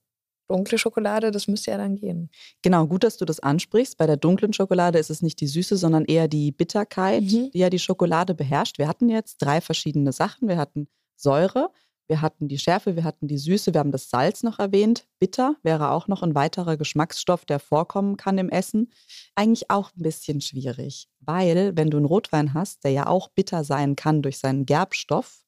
dunkle 0.47 0.79
Schokolade, 0.79 1.29
das 1.29 1.47
müsste 1.47 1.71
ja 1.71 1.77
dann 1.77 1.95
gehen. 1.95 2.29
Genau, 2.63 2.87
gut, 2.87 3.03
dass 3.03 3.17
du 3.17 3.25
das 3.25 3.39
ansprichst. 3.39 3.97
Bei 3.97 4.07
der 4.07 4.17
dunklen 4.17 4.53
Schokolade 4.53 4.97
ist 4.97 5.11
es 5.11 5.21
nicht 5.21 5.39
die 5.41 5.47
Süße, 5.47 5.77
sondern 5.77 6.05
eher 6.05 6.27
die 6.27 6.51
Bitterkeit, 6.51 7.21
Mhm. 7.21 7.51
die 7.51 7.59
ja 7.59 7.69
die 7.69 7.77
Schokolade 7.77 8.33
beherrscht. 8.33 8.79
Wir 8.79 8.87
hatten 8.87 9.09
jetzt 9.09 9.37
drei 9.37 9.61
verschiedene 9.61 10.11
Sachen. 10.11 10.47
Wir 10.47 10.57
hatten 10.57 10.87
Säure, 11.15 11.69
wir 12.09 12.21
hatten 12.21 12.47
die 12.47 12.57
Schärfe, 12.57 12.95
wir 12.95 13.03
hatten 13.03 13.27
die 13.27 13.37
Süße, 13.37 13.73
wir 13.73 13.79
haben 13.79 13.91
das 13.91 14.09
Salz 14.09 14.41
noch 14.41 14.57
erwähnt. 14.57 15.05
Bitter 15.19 15.55
wäre 15.61 15.91
auch 15.91 16.07
noch 16.07 16.23
ein 16.23 16.33
weiterer 16.33 16.75
Geschmacksstoff, 16.75 17.45
der 17.45 17.59
vorkommen 17.59 18.17
kann 18.17 18.39
im 18.39 18.49
Essen. 18.49 18.91
Eigentlich 19.35 19.69
auch 19.69 19.91
ein 19.95 20.01
bisschen 20.01 20.41
schwierig, 20.41 21.07
weil 21.19 21.77
wenn 21.77 21.91
du 21.91 21.97
einen 21.97 22.07
Rotwein 22.07 22.55
hast, 22.55 22.83
der 22.83 22.91
ja 22.91 23.07
auch 23.07 23.29
bitter 23.29 23.63
sein 23.63 23.95
kann 23.95 24.23
durch 24.23 24.39
seinen 24.39 24.65
Gerbstoff 24.65 25.45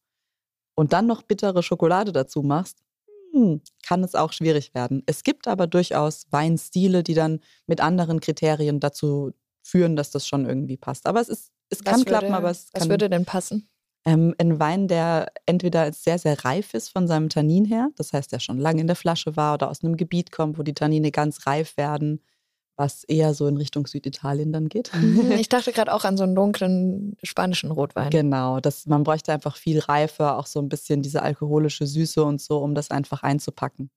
und 0.76 0.94
dann 0.94 1.08
noch 1.08 1.24
bittere 1.24 1.64
Schokolade 1.64 2.12
dazu 2.12 2.44
machst, 2.44 2.84
hm, 3.34 3.62
kann 3.84 4.04
es 4.04 4.14
auch 4.14 4.32
schwierig 4.32 4.76
werden. 4.76 5.02
Es 5.08 5.24
gibt 5.24 5.48
aber 5.48 5.66
durchaus 5.66 6.28
Weinstile, 6.30 7.02
die 7.02 7.16
dann 7.16 7.40
mit 7.66 7.82
anderen 7.82 8.20
Kriterien 8.20 8.80
dazu 8.80 9.32
führen, 9.64 9.96
dass 9.96 10.12
das 10.12 10.28
schon 10.28 10.46
irgendwie 10.46 10.78
passt. 10.78 11.08
Aber 11.08 11.22
es 11.22 11.30
ist, 11.30 11.52
es 11.70 11.84
kann 11.84 12.02
Was 12.02 12.06
klappen, 12.06 12.28
würde, 12.28 12.38
aber 12.38 12.52
es 12.52 12.70
Was 12.74 12.82
kann. 12.82 12.90
würde 12.90 13.10
denn 13.10 13.26
passen? 13.26 13.71
Ähm, 14.06 14.34
ein 14.40 14.60
Wein, 14.60 14.88
der 14.88 15.32
entweder 15.46 15.94
sehr, 15.94 16.18
sehr 16.18 16.44
reif 16.44 16.74
ist 16.74 16.90
von 16.90 17.08
seinem 17.08 17.30
Tannin 17.30 17.66
her, 17.66 17.90
das 17.98 18.14
heißt, 18.14 18.32
der 18.32 18.40
schon 18.40 18.58
lange 18.58 18.82
in 18.82 18.88
der 18.88 18.96
Flasche 18.96 19.36
war 19.36 19.54
oder 19.54 19.70
aus 19.70 19.84
einem 19.84 19.96
Gebiet 19.96 20.32
kommt, 20.32 20.58
wo 20.58 20.64
die 20.64 20.74
Tannine 20.74 21.12
ganz 21.12 21.46
reif 21.46 21.78
werden, 21.78 22.22
was 22.78 23.04
eher 23.04 23.36
so 23.36 23.46
in 23.46 23.58
Richtung 23.58 23.86
Süditalien 23.86 24.52
dann 24.52 24.70
geht. 24.70 24.92
Ich 25.38 25.50
dachte 25.50 25.72
gerade 25.72 25.94
auch 25.94 26.04
an 26.04 26.18
so 26.18 26.24
einen 26.24 26.34
dunklen 26.34 27.16
spanischen 27.22 27.70
Rotwein. 27.70 28.10
Genau, 28.10 28.60
das, 28.60 28.88
man 28.88 29.04
bräuchte 29.04 29.32
einfach 29.34 29.56
viel 29.56 29.78
Reife, 29.78 30.34
auch 30.34 30.48
so 30.48 30.60
ein 30.60 30.70
bisschen 30.70 31.04
diese 31.04 31.22
alkoholische 31.22 31.86
Süße 31.86 32.24
und 32.24 32.42
so, 32.42 32.58
um 32.58 32.74
das 32.74 32.90
einfach 32.90 33.22
einzupacken. 33.22 33.92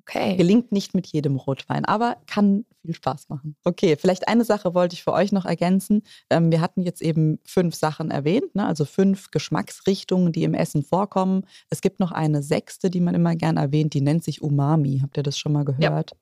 Okay. 0.00 0.36
Gelingt 0.36 0.72
nicht 0.72 0.94
mit 0.94 1.06
jedem 1.06 1.36
Rotwein, 1.36 1.84
aber 1.84 2.16
kann 2.26 2.64
viel 2.82 2.94
Spaß 2.94 3.28
machen. 3.28 3.56
Okay, 3.64 3.96
vielleicht 3.96 4.28
eine 4.28 4.44
Sache 4.44 4.74
wollte 4.74 4.94
ich 4.94 5.02
für 5.02 5.12
euch 5.12 5.32
noch 5.32 5.44
ergänzen. 5.44 6.02
Ähm, 6.30 6.50
wir 6.50 6.60
hatten 6.60 6.82
jetzt 6.82 7.02
eben 7.02 7.38
fünf 7.44 7.74
Sachen 7.74 8.10
erwähnt, 8.10 8.54
ne? 8.54 8.66
also 8.66 8.84
fünf 8.84 9.30
Geschmacksrichtungen, 9.30 10.32
die 10.32 10.44
im 10.44 10.54
Essen 10.54 10.82
vorkommen. 10.82 11.46
Es 11.70 11.80
gibt 11.80 12.00
noch 12.00 12.12
eine 12.12 12.42
sechste, 12.42 12.90
die 12.90 13.00
man 13.00 13.14
immer 13.14 13.36
gern 13.36 13.56
erwähnt, 13.56 13.94
die 13.94 14.00
nennt 14.00 14.24
sich 14.24 14.42
Umami. 14.42 15.00
Habt 15.02 15.16
ihr 15.16 15.22
das 15.22 15.38
schon 15.38 15.52
mal 15.52 15.64
gehört? 15.64 16.12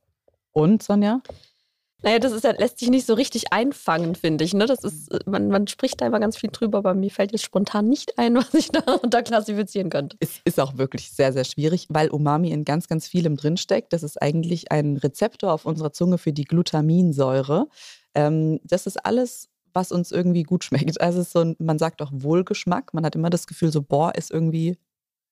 Und, 0.52 0.82
Sonja? 0.82 1.22
Naja, 2.02 2.18
das 2.18 2.32
ist 2.32 2.42
lässt 2.42 2.78
sich 2.78 2.90
nicht 2.90 3.06
so 3.06 3.14
richtig 3.14 3.52
einfangen, 3.52 4.14
finde 4.14 4.44
ich. 4.44 4.54
Ne? 4.54 4.66
Das 4.66 4.82
ist, 4.82 5.26
man, 5.26 5.48
man 5.48 5.68
spricht 5.68 6.00
da 6.00 6.06
immer 6.06 6.18
ganz 6.18 6.36
viel 6.36 6.50
drüber, 6.50 6.78
aber 6.78 6.94
mir 6.94 7.10
fällt 7.10 7.32
jetzt 7.32 7.44
spontan 7.44 7.88
nicht 7.88 8.18
ein, 8.18 8.34
was 8.36 8.52
ich 8.54 8.70
da 8.70 8.80
unter 8.94 9.22
klassifizieren 9.22 9.90
könnte. 9.90 10.16
Es 10.20 10.40
ist 10.44 10.58
auch 10.58 10.78
wirklich 10.78 11.12
sehr, 11.12 11.32
sehr 11.32 11.44
schwierig, 11.44 11.86
weil 11.90 12.08
Umami 12.08 12.50
in 12.50 12.64
ganz, 12.64 12.88
ganz 12.88 13.06
vielem 13.06 13.36
drinsteckt. 13.36 13.92
Das 13.92 14.02
ist 14.02 14.20
eigentlich 14.20 14.72
ein 14.72 14.96
Rezeptor 14.96 15.52
auf 15.52 15.64
unserer 15.64 15.92
Zunge 15.92 16.18
für 16.18 16.32
die 16.32 16.44
Glutaminsäure. 16.44 17.68
Ähm, 18.14 18.60
das 18.64 18.86
ist 18.86 19.04
alles, 19.04 19.48
was 19.72 19.92
uns 19.92 20.10
irgendwie 20.10 20.42
gut 20.42 20.64
schmeckt. 20.64 21.00
Also 21.00 21.22
so 21.22 21.40
ein, 21.40 21.56
man 21.58 21.78
sagt 21.78 22.02
auch 22.02 22.10
Wohlgeschmack. 22.12 22.94
Man 22.94 23.04
hat 23.04 23.14
immer 23.14 23.30
das 23.30 23.46
Gefühl, 23.46 23.70
so, 23.70 23.82
boah, 23.82 24.14
ist 24.14 24.30
irgendwie 24.30 24.76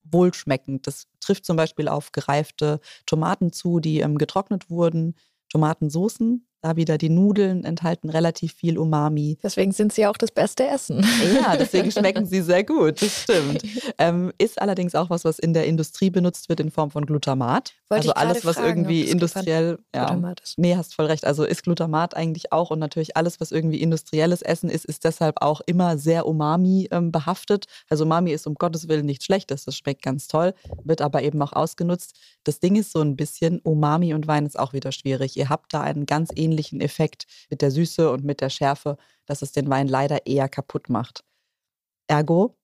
wohlschmeckend. 0.05 0.87
Das 0.87 1.09
trifft 1.21 1.45
zum 1.45 1.57
Beispiel 1.57 1.89
auf 1.89 2.13
gereifte 2.13 2.81
Tomaten 3.07 3.53
zu, 3.53 3.81
die 3.81 4.01
ähm, 4.01 4.19
getrocknet 4.19 4.71
wurden. 4.71 5.15
Tomatensoßen, 5.51 6.47
da 6.63 6.77
wieder 6.77 6.99
die 6.99 7.09
Nudeln 7.09 7.65
enthalten 7.65 8.11
relativ 8.11 8.55
viel 8.55 8.79
Umami. 8.79 9.39
Deswegen 9.43 9.73
sind 9.73 9.93
sie 9.93 10.07
auch 10.07 10.17
das 10.17 10.31
beste 10.31 10.67
Essen. 10.67 11.05
Ja, 11.35 11.57
deswegen 11.59 11.91
schmecken 11.91 12.27
sie 12.27 12.43
sehr 12.43 12.65
gut, 12.65 13.01
das 13.01 13.23
stimmt. 13.23 13.63
Ähm, 13.99 14.33
ist 14.39 14.61
allerdings 14.61 14.95
auch 14.95 15.11
was, 15.11 15.25
was 15.25 15.39
in 15.39 15.55
der 15.55 15.67
Industrie 15.67 16.11
benutzt 16.11 16.49
wird 16.49 16.61
in 16.61 16.71
Form 16.71 16.91
von 16.91 17.07
Glutamat. 17.07 17.75
Wollte 17.89 18.15
also 18.17 18.29
alles, 18.29 18.45
was 18.45 18.57
fragen, 18.57 18.69
irgendwie 18.69 19.03
industriell. 19.03 19.79
Ja, 19.95 20.07
Glutamat 20.07 20.41
ist. 20.41 20.59
nee, 20.59 20.77
hast 20.77 20.95
voll 20.95 21.07
recht. 21.07 21.27
Also 21.27 21.45
ist 21.45 21.63
Glutamat 21.63 22.17
eigentlich 22.17 22.53
auch 22.53 22.71
und 22.71 22.79
natürlich 22.79 23.17
alles, 23.17 23.41
was 23.41 23.53
irgendwie 23.53 23.81
industrielles 23.81 24.43
Essen 24.43 24.71
ist, 24.71 24.85
ist 24.85 25.05
deshalb 25.05 25.43
auch 25.43 25.61
immer 25.67 25.99
sehr 25.99 26.27
Umami 26.27 26.89
ähm, 26.91 27.11
behaftet. 27.11 27.67
Also 27.89 28.05
Umami 28.05 28.33
ist 28.33 28.47
um 28.47 28.55
Gottes 28.55 28.89
Willen 28.89 29.07
nichts 29.07 29.25
Schlechtes, 29.25 29.65
das 29.65 29.77
schmeckt 29.77 30.03
ganz 30.03 30.29
toll, 30.29 30.55
wird 30.85 31.01
aber 31.01 31.23
eben 31.23 31.41
auch 31.43 31.53
ausgenutzt. 31.53 32.19
Das 32.45 32.61
Ding 32.61 32.77
ist 32.77 32.93
so 32.93 33.01
ein 33.01 33.17
bisschen, 33.17 33.61
Umami 33.61 34.15
und 34.15 34.27
Wein 34.27 34.47
ist 34.47 34.59
auch 34.59 34.73
wieder 34.73 34.93
schwierig. 34.93 35.37
Ihr 35.37 35.49
habt 35.49 35.73
da 35.75 35.81
einen 35.81 36.07
ganz 36.07 36.31
ähnlichen 36.35 36.50
Effekt 36.81 37.27
mit 37.51 37.63
der 37.63 37.71
Süße 37.71 38.11
und 38.11 38.25
mit 38.25 38.41
der 38.41 38.51
Schärfe, 38.51 38.97
dass 39.27 39.43
es 39.43 39.53
den 39.53 39.69
Wein 39.69 39.89
leider 39.89 40.27
eher 40.27 40.49
kaputt 40.49 40.89
macht. 40.89 41.25
Ergo, 42.09 42.57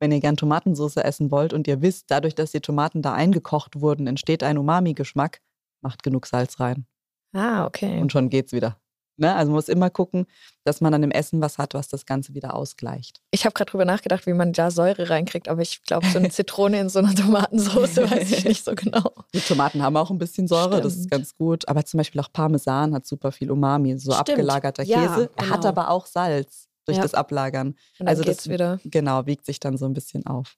wenn 0.00 0.12
ihr 0.12 0.20
gern 0.20 0.36
Tomatensauce 0.36 0.96
essen 0.96 1.30
wollt 1.30 1.52
und 1.52 1.66
ihr 1.66 1.82
wisst, 1.82 2.10
dadurch, 2.10 2.34
dass 2.34 2.52
die 2.52 2.60
Tomaten 2.60 3.02
da 3.02 3.14
eingekocht 3.14 3.80
wurden, 3.80 4.06
entsteht 4.06 4.42
ein 4.42 4.58
Umami-Geschmack, 4.58 5.40
macht 5.82 6.02
genug 6.02 6.26
Salz 6.26 6.60
rein. 6.60 6.86
Ah, 7.32 7.66
okay. 7.66 8.00
Und 8.00 8.12
schon 8.12 8.30
geht's 8.30 8.52
wieder. 8.52 8.80
Ne? 9.16 9.34
Also 9.34 9.50
man 9.50 9.56
muss 9.56 9.68
immer 9.68 9.90
gucken, 9.90 10.26
dass 10.64 10.80
man 10.80 10.90
dann 10.92 11.02
im 11.04 11.10
Essen 11.12 11.40
was 11.40 11.58
hat, 11.58 11.74
was 11.74 11.88
das 11.88 12.04
Ganze 12.06 12.34
wieder 12.34 12.54
ausgleicht. 12.54 13.20
Ich 13.30 13.44
habe 13.44 13.52
gerade 13.54 13.70
drüber 13.70 13.84
nachgedacht, 13.84 14.26
wie 14.26 14.32
man 14.32 14.52
da 14.52 14.70
Säure 14.72 15.08
reinkriegt, 15.10 15.48
aber 15.48 15.62
ich 15.62 15.82
glaube, 15.84 16.06
so 16.08 16.18
eine 16.18 16.28
Zitrone 16.30 16.80
in 16.80 16.88
so 16.88 16.98
einer 16.98 17.14
Tomatensauce 17.14 17.96
weiß 17.98 18.32
ich 18.32 18.44
nicht 18.44 18.64
so 18.64 18.74
genau. 18.74 19.12
Die 19.34 19.40
Tomaten 19.40 19.82
haben 19.82 19.96
auch 19.96 20.10
ein 20.10 20.18
bisschen 20.18 20.48
Säure, 20.48 20.80
das 20.80 20.94
ist 20.94 20.98
Stimmt. 21.06 21.10
ganz 21.12 21.36
gut. 21.36 21.68
Aber 21.68 21.84
zum 21.84 21.98
Beispiel 21.98 22.20
auch 22.20 22.32
Parmesan 22.32 22.94
hat 22.94 23.06
super 23.06 23.30
viel 23.32 23.50
Umami, 23.50 23.96
so 23.98 24.12
Stimmt. 24.12 24.30
abgelagerter 24.30 24.82
Ja, 24.82 25.00
Käse. 25.06 25.30
Er 25.36 25.48
hat 25.50 25.56
genau. 25.60 25.68
aber 25.68 25.90
auch 25.90 26.06
Salz 26.06 26.68
durch 26.86 26.96
Ja. 26.98 27.02
das 27.02 27.14
Ablagern. 27.14 27.76
Also 28.04 28.24
das- 28.24 28.48
wieder. 28.48 28.80
Genau, 28.84 29.26
wiegt 29.26 29.46
sich 29.46 29.60
dann 29.60 29.76
so 29.78 29.86
ein 29.86 29.92
bisschen 29.94 30.26
auf. 30.26 30.56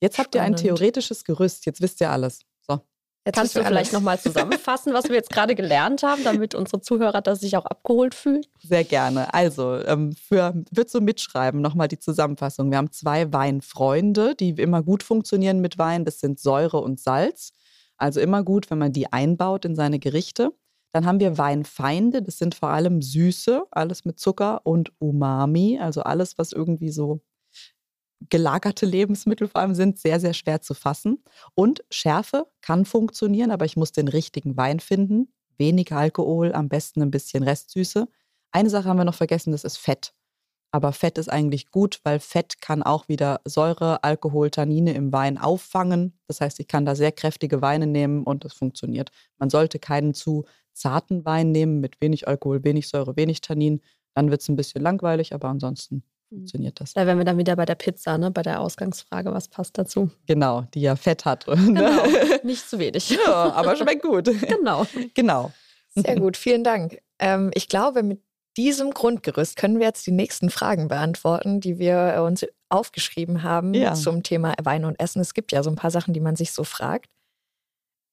Jetzt 0.00 0.18
habt 0.18 0.34
ihr 0.36 0.42
ein 0.42 0.56
Spannend. 0.56 0.60
theoretisches 0.78 1.24
Gerüst, 1.24 1.66
jetzt 1.66 1.80
wisst 1.80 2.00
ihr 2.00 2.10
alles. 2.10 2.40
So. 3.24 3.28
Jetzt 3.28 3.34
Kannst 3.36 3.56
du 3.56 3.64
vielleicht 3.64 3.92
nochmal 3.92 4.18
zusammenfassen, 4.18 4.94
was 4.94 5.04
wir 5.08 5.14
jetzt 5.16 5.30
gerade 5.30 5.54
gelernt 5.54 6.02
haben, 6.02 6.24
damit 6.24 6.54
unsere 6.54 6.80
Zuhörer 6.80 7.20
da 7.20 7.36
sich 7.36 7.56
auch 7.56 7.66
abgeholt 7.66 8.14
fühlen? 8.14 8.42
Sehr 8.62 8.84
gerne. 8.84 9.34
Also, 9.34 9.74
ähm, 9.84 10.12
für, 10.12 10.54
würdest 10.70 10.94
du 10.94 11.00
mitschreiben, 11.00 11.60
nochmal 11.60 11.88
die 11.88 11.98
Zusammenfassung. 11.98 12.70
Wir 12.70 12.78
haben 12.78 12.90
zwei 12.90 13.30
Weinfreunde, 13.32 14.34
die 14.34 14.50
immer 14.50 14.82
gut 14.82 15.02
funktionieren 15.02 15.60
mit 15.60 15.76
Wein. 15.78 16.04
Das 16.06 16.20
sind 16.20 16.40
Säure 16.40 16.78
und 16.80 17.00
Salz. 17.00 17.52
Also 17.98 18.20
immer 18.20 18.44
gut, 18.44 18.70
wenn 18.70 18.78
man 18.78 18.92
die 18.92 19.12
einbaut 19.12 19.64
in 19.64 19.74
seine 19.74 19.98
Gerichte. 19.98 20.52
Dann 20.92 21.04
haben 21.04 21.20
wir 21.20 21.36
Weinfeinde, 21.36 22.22
das 22.22 22.38
sind 22.38 22.54
vor 22.54 22.70
allem 22.70 23.02
Süße, 23.02 23.64
alles 23.70 24.06
mit 24.06 24.18
Zucker 24.18 24.62
und 24.64 24.90
Umami, 24.98 25.78
also 25.78 26.02
alles, 26.02 26.38
was 26.38 26.52
irgendwie 26.52 26.90
so 26.90 27.20
gelagerte 28.30 28.86
Lebensmittel 28.86 29.48
vor 29.48 29.60
allem 29.60 29.74
sind, 29.74 29.98
sehr, 29.98 30.20
sehr 30.20 30.34
schwer 30.34 30.60
zu 30.60 30.74
fassen. 30.74 31.22
Und 31.54 31.84
Schärfe 31.90 32.46
kann 32.60 32.84
funktionieren, 32.84 33.50
aber 33.50 33.64
ich 33.64 33.76
muss 33.76 33.92
den 33.92 34.08
richtigen 34.08 34.56
Wein 34.56 34.80
finden. 34.80 35.32
wenig 35.56 35.92
Alkohol, 35.92 36.52
am 36.52 36.68
besten 36.68 37.02
ein 37.02 37.10
bisschen 37.10 37.42
Restsüße. 37.42 38.06
Eine 38.52 38.70
Sache 38.70 38.88
haben 38.88 38.98
wir 38.98 39.04
noch 39.04 39.14
vergessen, 39.14 39.50
das 39.50 39.64
ist 39.64 39.76
Fett. 39.76 40.14
Aber 40.70 40.92
Fett 40.92 41.16
ist 41.18 41.28
eigentlich 41.30 41.70
gut, 41.70 42.00
weil 42.04 42.20
Fett 42.20 42.60
kann 42.60 42.82
auch 42.82 43.08
wieder 43.08 43.40
Säure, 43.44 44.04
Alkohol, 44.04 44.50
Tannine 44.50 44.92
im 44.92 45.12
Wein 45.12 45.38
auffangen. 45.38 46.18
Das 46.26 46.40
heißt, 46.40 46.60
ich 46.60 46.68
kann 46.68 46.84
da 46.84 46.94
sehr 46.94 47.10
kräftige 47.10 47.62
Weine 47.62 47.86
nehmen 47.86 48.24
und 48.24 48.44
es 48.44 48.52
funktioniert. 48.52 49.10
Man 49.38 49.50
sollte 49.50 49.78
keinen 49.78 50.14
zu 50.14 50.44
zarten 50.74 51.24
Wein 51.24 51.52
nehmen 51.52 51.80
mit 51.80 52.00
wenig 52.00 52.28
Alkohol, 52.28 52.64
wenig 52.64 52.88
Säure, 52.88 53.16
wenig 53.16 53.40
Tannin. 53.40 53.80
Dann 54.14 54.30
wird 54.30 54.42
es 54.42 54.48
ein 54.48 54.56
bisschen 54.56 54.82
langweilig, 54.82 55.34
aber 55.34 55.48
ansonsten. 55.48 56.04
Funktioniert 56.28 56.80
das. 56.80 56.92
Da 56.92 57.06
wären 57.06 57.18
wir 57.18 57.24
dann 57.24 57.38
wieder 57.38 57.56
bei 57.56 57.64
der 57.64 57.74
Pizza, 57.74 58.18
ne? 58.18 58.30
bei 58.30 58.42
der 58.42 58.60
Ausgangsfrage, 58.60 59.32
was 59.32 59.48
passt 59.48 59.78
dazu? 59.78 60.10
Genau, 60.26 60.62
die 60.74 60.80
ja 60.82 60.96
Fett 60.96 61.24
hat. 61.24 61.46
Genau, 61.68 62.02
nicht 62.42 62.68
zu 62.68 62.78
wenig. 62.78 63.10
Ja, 63.26 63.52
aber 63.52 63.76
schmeckt 63.76 64.02
gut. 64.02 64.26
Genau. 64.40 64.86
Genau. 65.14 65.52
Sehr 65.94 66.16
gut, 66.16 66.36
vielen 66.36 66.64
Dank. 66.64 66.98
Ähm, 67.18 67.50
ich 67.54 67.68
glaube, 67.68 68.02
mit 68.02 68.22
diesem 68.56 68.92
Grundgerüst 68.92 69.56
können 69.56 69.78
wir 69.78 69.86
jetzt 69.86 70.06
die 70.06 70.12
nächsten 70.12 70.50
Fragen 70.50 70.88
beantworten, 70.88 71.60
die 71.60 71.78
wir 71.78 72.14
äh, 72.16 72.20
uns 72.20 72.46
aufgeschrieben 72.68 73.42
haben 73.42 73.74
ja. 73.74 73.94
zum 73.94 74.22
Thema 74.22 74.54
Wein 74.62 74.84
und 74.84 75.00
Essen. 75.00 75.20
Es 75.20 75.34
gibt 75.34 75.52
ja 75.52 75.62
so 75.62 75.70
ein 75.70 75.76
paar 75.76 75.90
Sachen, 75.90 76.14
die 76.14 76.20
man 76.20 76.36
sich 76.36 76.52
so 76.52 76.64
fragt. 76.64 77.10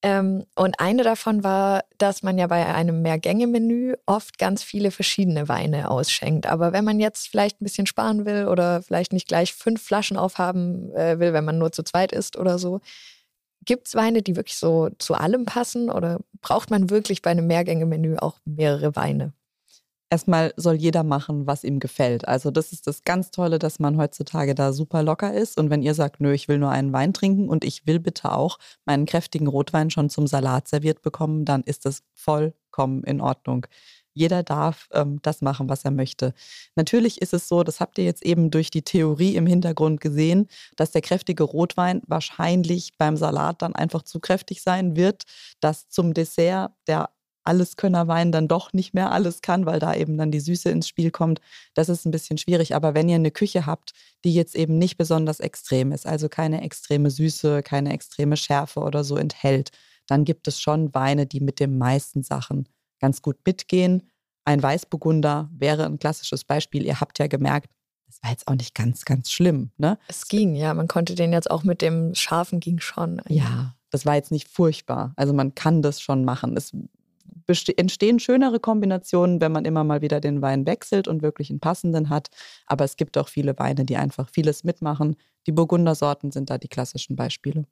Ähm, 0.05 0.45
und 0.55 0.79
eine 0.79 1.01
davon 1.01 1.43
war, 1.43 1.83
dass 1.97 2.21
man 2.21 2.37
ja 2.37 2.45
bei 2.45 2.63
einem 2.67 3.01
Mehrgänge-Menü 3.01 3.95
oft 4.05 4.37
ganz 4.37 4.61
viele 4.61 4.91
verschiedene 4.91 5.49
Weine 5.49 5.89
ausschenkt. 5.89 6.45
Aber 6.45 6.73
wenn 6.73 6.85
man 6.85 6.99
jetzt 6.99 7.27
vielleicht 7.27 7.59
ein 7.59 7.63
bisschen 7.63 7.87
sparen 7.87 8.23
will 8.23 8.45
oder 8.45 8.83
vielleicht 8.83 9.13
nicht 9.13 9.27
gleich 9.27 9.55
fünf 9.55 9.81
Flaschen 9.81 10.15
aufhaben 10.15 10.93
äh, 10.93 11.17
will, 11.17 11.33
wenn 11.33 11.43
man 11.43 11.57
nur 11.57 11.71
zu 11.71 11.81
zweit 11.81 12.11
ist 12.11 12.37
oder 12.37 12.59
so, 12.59 12.81
gibt 13.65 13.87
es 13.87 13.95
Weine, 13.95 14.21
die 14.21 14.35
wirklich 14.35 14.57
so 14.57 14.89
zu 14.99 15.15
allem 15.15 15.45
passen 15.45 15.89
oder 15.89 16.19
braucht 16.39 16.69
man 16.69 16.91
wirklich 16.91 17.23
bei 17.23 17.31
einem 17.31 17.47
Mehrgänge-Menü 17.47 18.17
auch 18.17 18.37
mehrere 18.45 18.95
Weine? 18.95 19.33
Erstmal 20.09 20.53
soll 20.57 20.75
jeder 20.75 21.03
machen, 21.03 21.47
was 21.47 21.63
ihm 21.63 21.79
gefällt. 21.79 22.27
Also 22.27 22.51
das 22.51 22.71
ist 22.71 22.87
das 22.87 23.03
ganz 23.03 23.31
Tolle, 23.31 23.59
dass 23.59 23.79
man 23.79 23.97
heutzutage 23.97 24.55
da 24.55 24.73
super 24.73 25.03
locker 25.03 25.33
ist. 25.33 25.57
Und 25.57 25.69
wenn 25.69 25.81
ihr 25.81 25.93
sagt, 25.93 26.21
nö, 26.21 26.33
ich 26.33 26.47
will 26.47 26.59
nur 26.59 26.71
einen 26.71 26.93
Wein 26.93 27.13
trinken 27.13 27.49
und 27.49 27.63
ich 27.63 27.85
will 27.87 27.99
bitte 27.99 28.31
auch 28.31 28.57
meinen 28.85 29.05
kräftigen 29.05 29.47
Rotwein 29.47 29.89
schon 29.89 30.09
zum 30.09 30.27
Salat 30.27 30.67
serviert 30.67 31.01
bekommen, 31.01 31.45
dann 31.45 31.63
ist 31.63 31.85
das 31.85 32.03
vollkommen 32.13 33.03
in 33.03 33.21
Ordnung. 33.21 33.65
Jeder 34.13 34.43
darf 34.43 34.87
ähm, 34.93 35.19
das 35.23 35.41
machen, 35.41 35.67
was 35.67 35.83
er 35.83 35.91
möchte. 35.91 36.33
Natürlich 36.75 37.21
ist 37.21 37.33
es 37.33 37.49
so, 37.49 37.63
das 37.63 37.81
habt 37.81 37.97
ihr 37.97 38.05
jetzt 38.05 38.25
eben 38.25 38.49
durch 38.49 38.71
die 38.71 38.81
Theorie 38.81 39.35
im 39.35 39.45
Hintergrund 39.45 39.99
gesehen, 39.99 40.47
dass 40.77 40.91
der 40.91 41.01
kräftige 41.01 41.43
Rotwein 41.43 42.01
wahrscheinlich 42.07 42.97
beim 42.97 43.17
Salat 43.17 43.61
dann 43.61 43.75
einfach 43.75 44.03
zu 44.03 44.21
kräftig 44.21 44.61
sein 44.61 44.95
wird, 44.95 45.23
dass 45.59 45.89
zum 45.89 46.13
Dessert 46.13 46.71
der 46.87 47.09
Alleskönnerwein 47.45 48.31
dann 48.31 48.47
doch 48.47 48.73
nicht 48.73 48.93
mehr 48.93 49.12
alles 49.12 49.41
kann, 49.41 49.65
weil 49.65 49.79
da 49.79 49.93
eben 49.93 50.17
dann 50.17 50.31
die 50.31 50.39
Süße 50.39 50.69
ins 50.69 50.88
Spiel 50.88 51.12
kommt. 51.12 51.41
Das 51.73 51.89
ist 51.89 52.05
ein 52.05 52.12
bisschen 52.12 52.38
schwierig. 52.38 52.75
Aber 52.75 52.93
wenn 52.93 53.08
ihr 53.08 53.15
eine 53.15 53.31
Küche 53.31 53.65
habt, 53.65 53.93
die 54.23 54.34
jetzt 54.34 54.55
eben 54.55 54.77
nicht 54.77 54.97
besonders 54.97 55.39
extrem 55.39 55.91
ist, 55.91 56.05
also 56.05 56.29
keine 56.29 56.62
extreme 56.62 57.12
Süße, 57.12 57.63
keine 57.63 57.93
extreme 57.93 58.38
Schärfe 58.38 58.79
oder 58.79 59.03
so 59.03 59.17
enthält, 59.17 59.71
dann 60.08 60.25
gibt 60.25 60.47
es 60.47 60.60
schon 60.62 60.93
Weine, 60.93 61.25
die 61.25 61.39
mit 61.39 61.60
den 61.60 61.77
meisten 61.77 62.23
Sachen 62.23 62.67
ganz 62.99 63.21
gut 63.21 63.38
mitgehen. 63.45 64.03
Ein 64.45 64.62
Weißburgunder 64.62 65.49
wäre 65.51 65.86
ein 65.86 65.99
klassisches 65.99 66.43
Beispiel. 66.43 66.86
Ihr 66.86 66.99
habt 66.99 67.17
ja 67.19 67.27
gemerkt, 67.27 67.69
das 68.08 68.21
war 68.21 68.31
jetzt 68.31 68.47
auch 68.47 68.55
nicht 68.55 68.75
ganz, 68.75 69.05
ganz 69.05 69.31
schlimm. 69.31 69.71
Ne? 69.77 69.97
Es 70.08 70.27
ging, 70.27 70.55
ja. 70.55 70.73
Man 70.73 70.88
konnte 70.88 71.15
den 71.15 71.34
jetzt 71.34 71.49
auch 71.49 71.63
mit 71.63 71.81
dem 71.81 72.13
Scharfen 72.15 72.60
ging 72.60 72.79
schon. 72.79 73.21
Ja, 73.27 73.75
das 73.89 74.05
war 74.05 74.15
jetzt 74.15 74.31
nicht 74.31 74.47
furchtbar. 74.47 75.13
Also 75.15 75.34
man 75.34 75.55
kann 75.55 75.81
das 75.81 76.01
schon 76.01 76.23
machen. 76.23 76.55
Es 76.55 76.75
entstehen 77.47 78.19
schönere 78.19 78.59
Kombinationen, 78.59 79.41
wenn 79.41 79.51
man 79.51 79.65
immer 79.65 79.83
mal 79.83 80.01
wieder 80.01 80.19
den 80.19 80.41
Wein 80.41 80.65
wechselt 80.65 81.07
und 81.07 81.21
wirklich 81.21 81.49
einen 81.49 81.59
passenden 81.59 82.09
hat. 82.09 82.29
Aber 82.65 82.85
es 82.85 82.95
gibt 82.95 83.17
auch 83.17 83.27
viele 83.27 83.57
Weine, 83.59 83.85
die 83.85 83.97
einfach 83.97 84.29
vieles 84.29 84.63
mitmachen. 84.63 85.15
Die 85.47 85.51
Burgundersorten 85.51 86.31
sind 86.31 86.49
da 86.49 86.57
die 86.57 86.67
klassischen 86.67 87.15
Beispiele. 87.15 87.65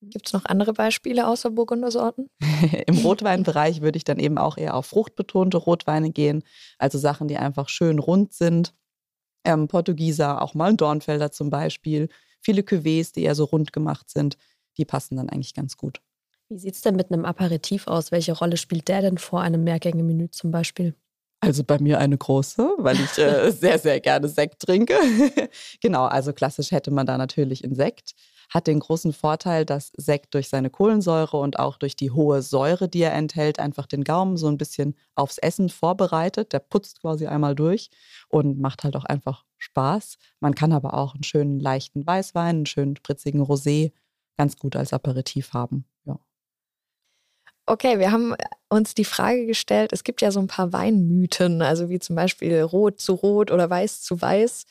Gibt 0.00 0.28
es 0.28 0.32
noch 0.32 0.44
andere 0.44 0.72
Beispiele 0.72 1.26
außer 1.26 1.50
Burgundersorten? 1.50 2.30
Im 2.86 2.98
Rotweinbereich 2.98 3.80
würde 3.80 3.96
ich 3.96 4.04
dann 4.04 4.20
eben 4.20 4.38
auch 4.38 4.56
eher 4.56 4.74
auf 4.74 4.86
fruchtbetonte 4.86 5.56
Rotweine 5.56 6.10
gehen. 6.10 6.44
Also 6.78 6.98
Sachen, 6.98 7.26
die 7.26 7.36
einfach 7.36 7.68
schön 7.68 7.98
rund 7.98 8.32
sind. 8.32 8.74
Ähm, 9.44 9.66
Portugieser, 9.66 10.40
auch 10.42 10.54
mal 10.54 10.70
ein 10.70 10.76
Dornfelder 10.76 11.32
zum 11.32 11.50
Beispiel. 11.50 12.08
Viele 12.40 12.62
Cuvées, 12.62 13.12
die 13.12 13.24
eher 13.24 13.34
so 13.34 13.44
rund 13.44 13.72
gemacht 13.72 14.08
sind, 14.08 14.36
die 14.76 14.84
passen 14.84 15.16
dann 15.16 15.28
eigentlich 15.28 15.54
ganz 15.54 15.76
gut. 15.76 16.00
Wie 16.50 16.58
sieht 16.58 16.76
es 16.76 16.80
denn 16.80 16.96
mit 16.96 17.12
einem 17.12 17.26
Aperitif 17.26 17.86
aus? 17.88 18.10
Welche 18.10 18.32
Rolle 18.32 18.56
spielt 18.56 18.88
der 18.88 19.02
denn 19.02 19.18
vor 19.18 19.42
einem 19.42 19.64
Mehrgänge-Menü 19.64 20.30
zum 20.30 20.50
Beispiel? 20.50 20.94
Also 21.40 21.62
bei 21.62 21.78
mir 21.78 21.98
eine 21.98 22.16
große, 22.16 22.70
weil 22.78 22.96
ich 22.96 23.18
äh, 23.18 23.50
sehr, 23.52 23.78
sehr 23.78 24.00
gerne 24.00 24.28
Sekt 24.28 24.60
trinke. 24.62 24.94
genau, 25.82 26.06
also 26.06 26.32
klassisch 26.32 26.72
hätte 26.72 26.90
man 26.90 27.06
da 27.06 27.18
natürlich 27.18 27.62
Insekt. 27.62 28.14
Hat 28.48 28.66
den 28.66 28.80
großen 28.80 29.12
Vorteil, 29.12 29.66
dass 29.66 29.92
Sekt 29.98 30.32
durch 30.32 30.48
seine 30.48 30.70
Kohlensäure 30.70 31.36
und 31.36 31.58
auch 31.58 31.76
durch 31.76 31.96
die 31.96 32.10
hohe 32.10 32.40
Säure, 32.40 32.88
die 32.88 33.02
er 33.02 33.12
enthält, 33.12 33.58
einfach 33.58 33.86
den 33.86 34.02
Gaumen 34.02 34.38
so 34.38 34.48
ein 34.48 34.56
bisschen 34.56 34.96
aufs 35.14 35.36
Essen 35.36 35.68
vorbereitet. 35.68 36.54
Der 36.54 36.60
putzt 36.60 37.02
quasi 37.02 37.26
einmal 37.26 37.54
durch 37.54 37.90
und 38.30 38.58
macht 38.58 38.84
halt 38.84 38.96
auch 38.96 39.04
einfach 39.04 39.44
Spaß. 39.58 40.16
Man 40.40 40.54
kann 40.54 40.72
aber 40.72 40.94
auch 40.94 41.14
einen 41.14 41.24
schönen 41.24 41.60
leichten 41.60 42.06
Weißwein, 42.06 42.56
einen 42.56 42.66
schönen 42.66 42.96
spritzigen 42.96 43.42
Rosé 43.42 43.92
ganz 44.38 44.56
gut 44.56 44.76
als 44.76 44.94
Aperitif 44.94 45.52
haben. 45.52 45.84
Okay, 47.70 47.98
wir 47.98 48.12
haben 48.12 48.34
uns 48.70 48.94
die 48.94 49.04
Frage 49.04 49.44
gestellt, 49.44 49.92
es 49.92 50.02
gibt 50.02 50.22
ja 50.22 50.30
so 50.30 50.40
ein 50.40 50.46
paar 50.46 50.72
Weinmythen, 50.72 51.60
also 51.60 51.90
wie 51.90 51.98
zum 51.98 52.16
Beispiel 52.16 52.62
Rot 52.62 52.98
zu 52.98 53.12
Rot 53.12 53.50
oder 53.50 53.68
Weiß 53.68 54.00
zu 54.00 54.22
Weiß. 54.22 54.64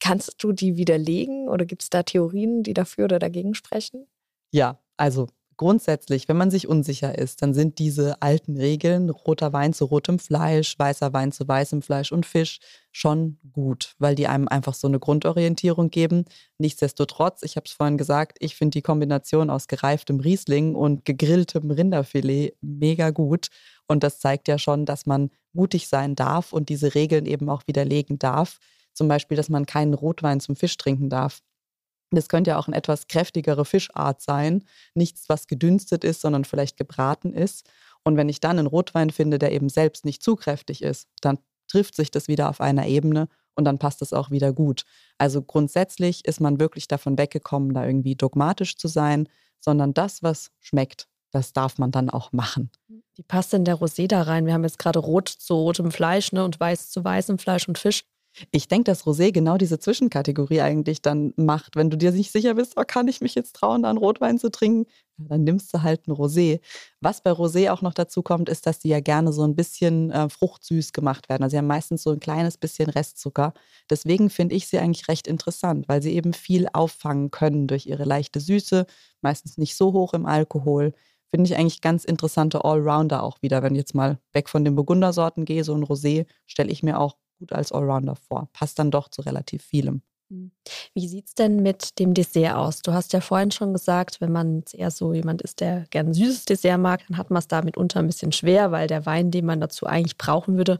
Kannst 0.00 0.34
du 0.44 0.52
die 0.52 0.76
widerlegen 0.76 1.48
oder 1.48 1.64
gibt 1.64 1.82
es 1.82 1.88
da 1.88 2.02
Theorien, 2.02 2.62
die 2.62 2.74
dafür 2.74 3.06
oder 3.06 3.18
dagegen 3.18 3.54
sprechen? 3.54 4.06
Ja, 4.50 4.78
also 4.98 5.28
grundsätzlich, 5.56 6.28
wenn 6.28 6.36
man 6.36 6.50
sich 6.50 6.68
unsicher 6.68 7.18
ist, 7.18 7.42
dann 7.42 7.54
sind 7.54 7.78
diese 7.78 8.20
alten 8.20 8.56
Regeln, 8.56 9.10
roter 9.10 9.52
Wein 9.52 9.72
zu 9.72 9.84
rotem 9.84 10.18
Fleisch, 10.18 10.78
weißer 10.78 11.12
Wein 11.12 11.32
zu 11.32 11.46
weißem 11.46 11.82
Fleisch 11.82 12.12
und 12.12 12.26
Fisch, 12.26 12.58
schon 12.90 13.38
gut, 13.52 13.94
weil 13.98 14.14
die 14.14 14.26
einem 14.26 14.48
einfach 14.48 14.74
so 14.74 14.86
eine 14.86 14.98
Grundorientierung 14.98 15.90
geben. 15.90 16.24
Nichtsdestotrotz, 16.58 17.42
ich 17.42 17.56
habe 17.56 17.64
es 17.66 17.72
vorhin 17.72 17.98
gesagt, 17.98 18.38
ich 18.40 18.56
finde 18.56 18.76
die 18.76 18.82
Kombination 18.82 19.50
aus 19.50 19.68
gereiftem 19.68 20.20
Riesling 20.20 20.74
und 20.74 21.04
gegrilltem 21.04 21.70
Rinderfilet 21.70 22.54
mega 22.60 23.10
gut. 23.10 23.48
Und 23.86 24.02
das 24.02 24.20
zeigt 24.20 24.48
ja 24.48 24.58
schon, 24.58 24.86
dass 24.86 25.06
man 25.06 25.30
mutig 25.52 25.88
sein 25.88 26.14
darf 26.14 26.52
und 26.52 26.68
diese 26.68 26.94
Regeln 26.94 27.26
eben 27.26 27.48
auch 27.48 27.62
widerlegen 27.66 28.18
darf. 28.18 28.58
Zum 28.94 29.08
Beispiel, 29.08 29.36
dass 29.36 29.48
man 29.48 29.66
keinen 29.66 29.94
Rotwein 29.94 30.40
zum 30.40 30.56
Fisch 30.56 30.76
trinken 30.76 31.08
darf. 31.08 31.40
Das 32.16 32.28
könnte 32.28 32.50
ja 32.50 32.58
auch 32.58 32.66
eine 32.66 32.76
etwas 32.76 33.06
kräftigere 33.06 33.64
Fischart 33.64 34.20
sein. 34.20 34.64
Nichts, 34.94 35.28
was 35.28 35.46
gedünstet 35.46 36.04
ist, 36.04 36.20
sondern 36.20 36.44
vielleicht 36.44 36.76
gebraten 36.76 37.32
ist. 37.32 37.68
Und 38.04 38.16
wenn 38.16 38.28
ich 38.28 38.40
dann 38.40 38.58
einen 38.58 38.66
Rotwein 38.66 39.10
finde, 39.10 39.38
der 39.38 39.52
eben 39.52 39.68
selbst 39.68 40.04
nicht 40.04 40.22
zu 40.22 40.36
kräftig 40.36 40.82
ist, 40.82 41.08
dann 41.20 41.38
trifft 41.68 41.94
sich 41.94 42.10
das 42.10 42.28
wieder 42.28 42.48
auf 42.50 42.60
einer 42.60 42.86
Ebene 42.86 43.28
und 43.54 43.64
dann 43.64 43.78
passt 43.78 44.02
es 44.02 44.12
auch 44.12 44.30
wieder 44.30 44.52
gut. 44.52 44.84
Also 45.18 45.42
grundsätzlich 45.42 46.24
ist 46.24 46.40
man 46.40 46.60
wirklich 46.60 46.88
davon 46.88 47.18
weggekommen, 47.18 47.74
da 47.74 47.86
irgendwie 47.86 48.16
dogmatisch 48.16 48.76
zu 48.76 48.88
sein, 48.88 49.28
sondern 49.60 49.94
das, 49.94 50.22
was 50.22 50.50
schmeckt, 50.60 51.08
das 51.30 51.52
darf 51.52 51.78
man 51.78 51.90
dann 51.90 52.10
auch 52.10 52.32
machen. 52.32 52.70
Wie 53.14 53.22
passt 53.22 53.52
denn 53.52 53.64
der 53.64 53.76
Rosé 53.76 54.06
da 54.06 54.22
rein? 54.22 54.46
Wir 54.46 54.54
haben 54.54 54.64
jetzt 54.64 54.78
gerade 54.78 54.98
Rot 54.98 55.28
zu 55.28 55.54
rotem 55.54 55.90
Fleisch 55.90 56.32
ne, 56.32 56.44
und 56.44 56.60
Weiß 56.60 56.90
zu 56.90 57.04
weißem 57.04 57.38
Fleisch 57.38 57.68
und 57.68 57.78
Fisch. 57.78 58.04
Ich 58.50 58.66
denke, 58.68 58.84
dass 58.84 59.04
Rosé 59.04 59.30
genau 59.30 59.58
diese 59.58 59.78
Zwischenkategorie 59.78 60.62
eigentlich 60.62 61.02
dann 61.02 61.34
macht. 61.36 61.76
Wenn 61.76 61.90
du 61.90 61.96
dir 61.98 62.12
nicht 62.12 62.32
sicher 62.32 62.54
bist, 62.54 62.74
oh, 62.76 62.82
kann 62.86 63.08
ich 63.08 63.20
mich 63.20 63.34
jetzt 63.34 63.54
trauen, 63.56 63.82
da 63.82 63.90
einen 63.90 63.98
Rotwein 63.98 64.38
zu 64.38 64.50
trinken, 64.50 64.90
dann 65.18 65.44
nimmst 65.44 65.72
du 65.74 65.82
halt 65.82 66.08
ein 66.08 66.12
Rosé. 66.12 66.60
Was 67.00 67.22
bei 67.22 67.30
Rosé 67.30 67.70
auch 67.70 67.82
noch 67.82 67.92
dazu 67.94 68.22
kommt, 68.22 68.48
ist, 68.48 68.66
dass 68.66 68.78
die 68.78 68.88
ja 68.88 69.00
gerne 69.00 69.32
so 69.32 69.42
ein 69.44 69.54
bisschen 69.54 70.10
äh, 70.10 70.28
fruchtsüß 70.28 70.92
gemacht 70.92 71.28
werden. 71.28 71.42
Also 71.42 71.54
sie 71.54 71.58
haben 71.58 71.66
meistens 71.66 72.02
so 72.02 72.10
ein 72.10 72.20
kleines 72.20 72.56
bisschen 72.56 72.88
Restzucker. 72.88 73.52
Deswegen 73.90 74.30
finde 74.30 74.54
ich 74.54 74.66
sie 74.66 74.78
eigentlich 74.78 75.08
recht 75.08 75.26
interessant, 75.26 75.88
weil 75.88 76.02
sie 76.02 76.14
eben 76.14 76.32
viel 76.32 76.68
auffangen 76.72 77.30
können 77.30 77.66
durch 77.66 77.86
ihre 77.86 78.04
leichte 78.04 78.40
Süße, 78.40 78.86
meistens 79.20 79.58
nicht 79.58 79.76
so 79.76 79.92
hoch 79.92 80.14
im 80.14 80.26
Alkohol. 80.26 80.94
Finde 81.30 81.48
ich 81.48 81.56
eigentlich 81.56 81.80
ganz 81.80 82.04
interessante 82.04 82.64
Allrounder 82.64 83.22
auch 83.22 83.40
wieder. 83.42 83.62
Wenn 83.62 83.74
ich 83.74 83.80
jetzt 83.80 83.94
mal 83.94 84.18
weg 84.32 84.48
von 84.48 84.64
den 84.64 84.74
Burgundersorten 84.74 85.44
gehe, 85.44 85.64
so 85.64 85.74
ein 85.74 85.84
Rosé 85.84 86.26
stelle 86.46 86.70
ich 86.70 86.82
mir 86.82 86.98
auch 87.00 87.16
gut 87.42 87.52
als 87.52 87.72
Allrounder 87.72 88.14
vor. 88.14 88.48
Passt 88.52 88.78
dann 88.78 88.92
doch 88.92 89.08
zu 89.08 89.22
relativ 89.22 89.64
vielem. 89.64 90.02
Hm. 90.30 90.52
Wie 90.94 91.08
sieht 91.08 91.26
es 91.26 91.34
denn 91.34 91.56
mit 91.56 91.98
dem 91.98 92.14
Dessert 92.14 92.54
aus? 92.54 92.82
Du 92.82 92.92
hast 92.92 93.12
ja 93.12 93.20
vorhin 93.20 93.50
schon 93.50 93.72
gesagt, 93.72 94.20
wenn 94.20 94.30
man 94.30 94.62
eher 94.72 94.92
so 94.92 95.12
jemand 95.12 95.42
ist, 95.42 95.60
der 95.60 95.86
gern 95.90 96.08
ein 96.08 96.14
süßes 96.14 96.44
Dessert 96.44 96.80
mag, 96.80 97.04
dann 97.08 97.18
hat 97.18 97.30
man 97.30 97.40
es 97.40 97.48
da 97.48 97.62
mitunter 97.62 97.98
ein 97.98 98.06
bisschen 98.06 98.30
schwer, 98.30 98.70
weil 98.70 98.86
der 98.86 99.06
Wein, 99.06 99.32
den 99.32 99.44
man 99.44 99.60
dazu 99.60 99.86
eigentlich 99.86 100.16
brauchen 100.16 100.56
würde, 100.56 100.78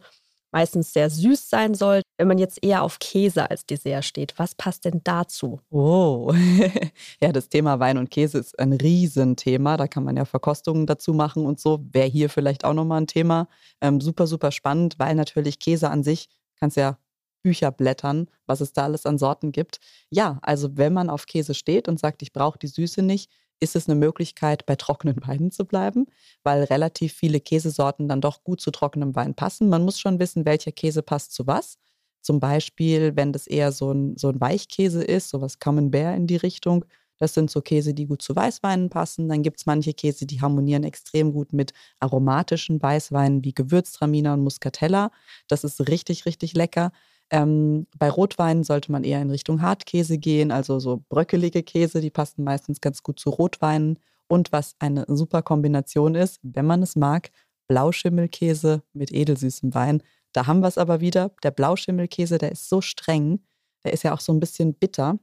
meistens 0.53 0.92
sehr 0.92 1.11
süß 1.11 1.51
sein 1.51 1.75
soll. 1.75 2.03
Wenn 2.18 2.29
man 2.29 2.38
jetzt 2.38 2.62
eher 2.62 2.85
auf 2.85 3.01
Käse 3.01 3.51
als 3.51 3.66
Dessert 3.66 4.05
steht, 4.05 4.38
was 4.38 4.55
passt 4.55 4.85
denn 4.85 5.01
dazu? 5.03 5.59
Oh, 5.70 6.33
ja, 7.20 7.33
das 7.33 7.48
Thema 7.48 7.81
Wein 7.81 7.98
und 7.98 8.11
Käse 8.11 8.38
ist 8.38 8.57
ein 8.61 8.72
Riesenthema. 8.72 9.77
Da 9.77 9.88
kann 9.88 10.05
man 10.05 10.16
ja 10.16 10.25
Verkostungen 10.25 10.87
dazu 10.87 11.14
machen 11.14 11.44
und 11.44 11.59
so. 11.59 11.81
Wäre 11.90 12.09
hier 12.09 12.31
vielleicht 12.31 12.64
auch 12.64 12.75
nochmal 12.75 13.01
ein 13.01 13.07
Thema. 13.09 13.48
Ähm, 13.81 14.01
super, 14.01 14.29
super 14.29 14.53
spannend, 14.53 14.98
weil 14.98 15.16
natürlich 15.16 15.59
Käse 15.59 15.90
an 15.90 16.05
sich 16.05 16.29
kannst 16.62 16.77
ja 16.77 16.96
Bücher 17.42 17.72
blättern, 17.72 18.31
was 18.46 18.61
es 18.61 18.72
da 18.72 18.85
alles 18.85 19.05
an 19.05 19.18
Sorten 19.18 19.51
gibt. 19.51 19.81
Ja, 20.11 20.38
also 20.42 20.77
wenn 20.77 20.92
man 20.92 21.11
auf 21.11 21.27
Käse 21.27 21.55
steht 21.55 21.88
und 21.88 21.98
sagt, 21.98 22.22
ich 22.22 22.33
brauche 22.33 22.57
die 22.57 22.68
Süße 22.68 23.03
nicht, 23.03 23.33
ist 23.59 23.75
es 23.75 23.88
eine 23.88 23.98
Möglichkeit, 23.98 24.64
bei 24.64 24.77
trockenen 24.77 25.16
Weinen 25.27 25.51
zu 25.51 25.64
bleiben, 25.64 26.07
weil 26.44 26.62
relativ 26.62 27.14
viele 27.14 27.40
Käsesorten 27.40 28.07
dann 28.07 28.20
doch 28.20 28.44
gut 28.44 28.61
zu 28.61 28.70
trockenem 28.70 29.16
Wein 29.16 29.35
passen. 29.35 29.68
Man 29.68 29.85
muss 29.85 29.98
schon 29.98 30.20
wissen, 30.20 30.44
welcher 30.46 30.70
Käse 30.70 31.03
passt 31.03 31.33
zu 31.33 31.48
was. 31.48 31.79
Zum 32.20 32.38
Beispiel, 32.38 33.16
wenn 33.16 33.33
das 33.33 33.48
eher 33.48 33.72
so 33.72 33.90
ein, 33.90 34.16
so 34.16 34.29
ein 34.29 34.40
Weichkäse 34.40 35.03
ist, 35.03 35.31
sowas 35.31 35.59
Camembert 35.59 36.16
in 36.16 36.29
die 36.29 36.37
Richtung, 36.37 36.85
das 37.23 37.35
sind 37.35 37.53
so 37.53 37.61
Käse, 37.61 37.95
die 37.95 38.07
gut 38.07 38.21
zu 38.21 38.35
Weißweinen 38.35 38.91
passen. 38.91 39.29
Dann 39.29 39.45
gibt 39.45 39.61
es 39.61 39.67
manche 39.67 39.95
Käse, 39.95 40.27
die 40.27 40.41
harmonieren 40.41 40.83
extrem 40.83 41.33
gut 41.33 41.53
mit 41.53 41.73
aromatischen 42.01 42.83
Weißweinen 42.83 43.45
wie 43.45 43.55
Gewürztraminer 43.55 44.35
und 44.35 44.41
Muscatella. 44.41 45.13
Das 45.47 45.63
ist 45.63 45.89
richtig, 45.89 46.27
richtig 46.27 46.55
lecker. 46.55 46.91
Ähm, 47.31 47.87
bei 47.97 48.11
Rotweinen 48.11 48.65
sollte 48.65 48.91
man 48.91 49.05
eher 49.05 49.23
in 49.23 49.31
Richtung 49.31 49.63
Hartkäse 49.63 50.19
gehen, 50.19 50.51
also 50.51 50.81
so 50.81 51.05
bröckelige 51.09 51.63
Käse, 51.63 52.01
die 52.01 52.11
passen 52.11 52.43
meistens 52.43 52.81
ganz 52.81 53.05
gut 53.05 53.21
zu 53.21 53.31
Rotweinen. 53.31 54.01
Und 54.27 54.51
was 54.51 54.75
eine 54.81 55.05
super 55.07 55.43
Kombination 55.43 56.17
ist, 56.17 56.41
wenn 56.43 56.67
man 56.67 56.83
es 56.83 56.97
mag, 56.97 57.31
Blauschimmelkäse 57.69 58.83
mit 58.95 59.13
edelsüßem 59.13 59.75
Wein. 59.75 60.03
Da 60.33 60.49
haben 60.49 60.59
wir 60.59 60.67
es 60.67 60.77
aber 60.77 61.01
wieder. 61.01 61.31
Der 61.45 61.53
Blauschimmelkäse, 61.53 62.39
der 62.39 62.51
ist 62.51 62.69
so 62.69 62.81
streng, 62.81 63.45
der 63.85 63.93
ist 63.93 64.03
ja 64.03 64.13
auch 64.13 64.21
so 64.21 64.33
ein 64.33 64.41
bisschen 64.41 64.75
bitter. 64.75 65.21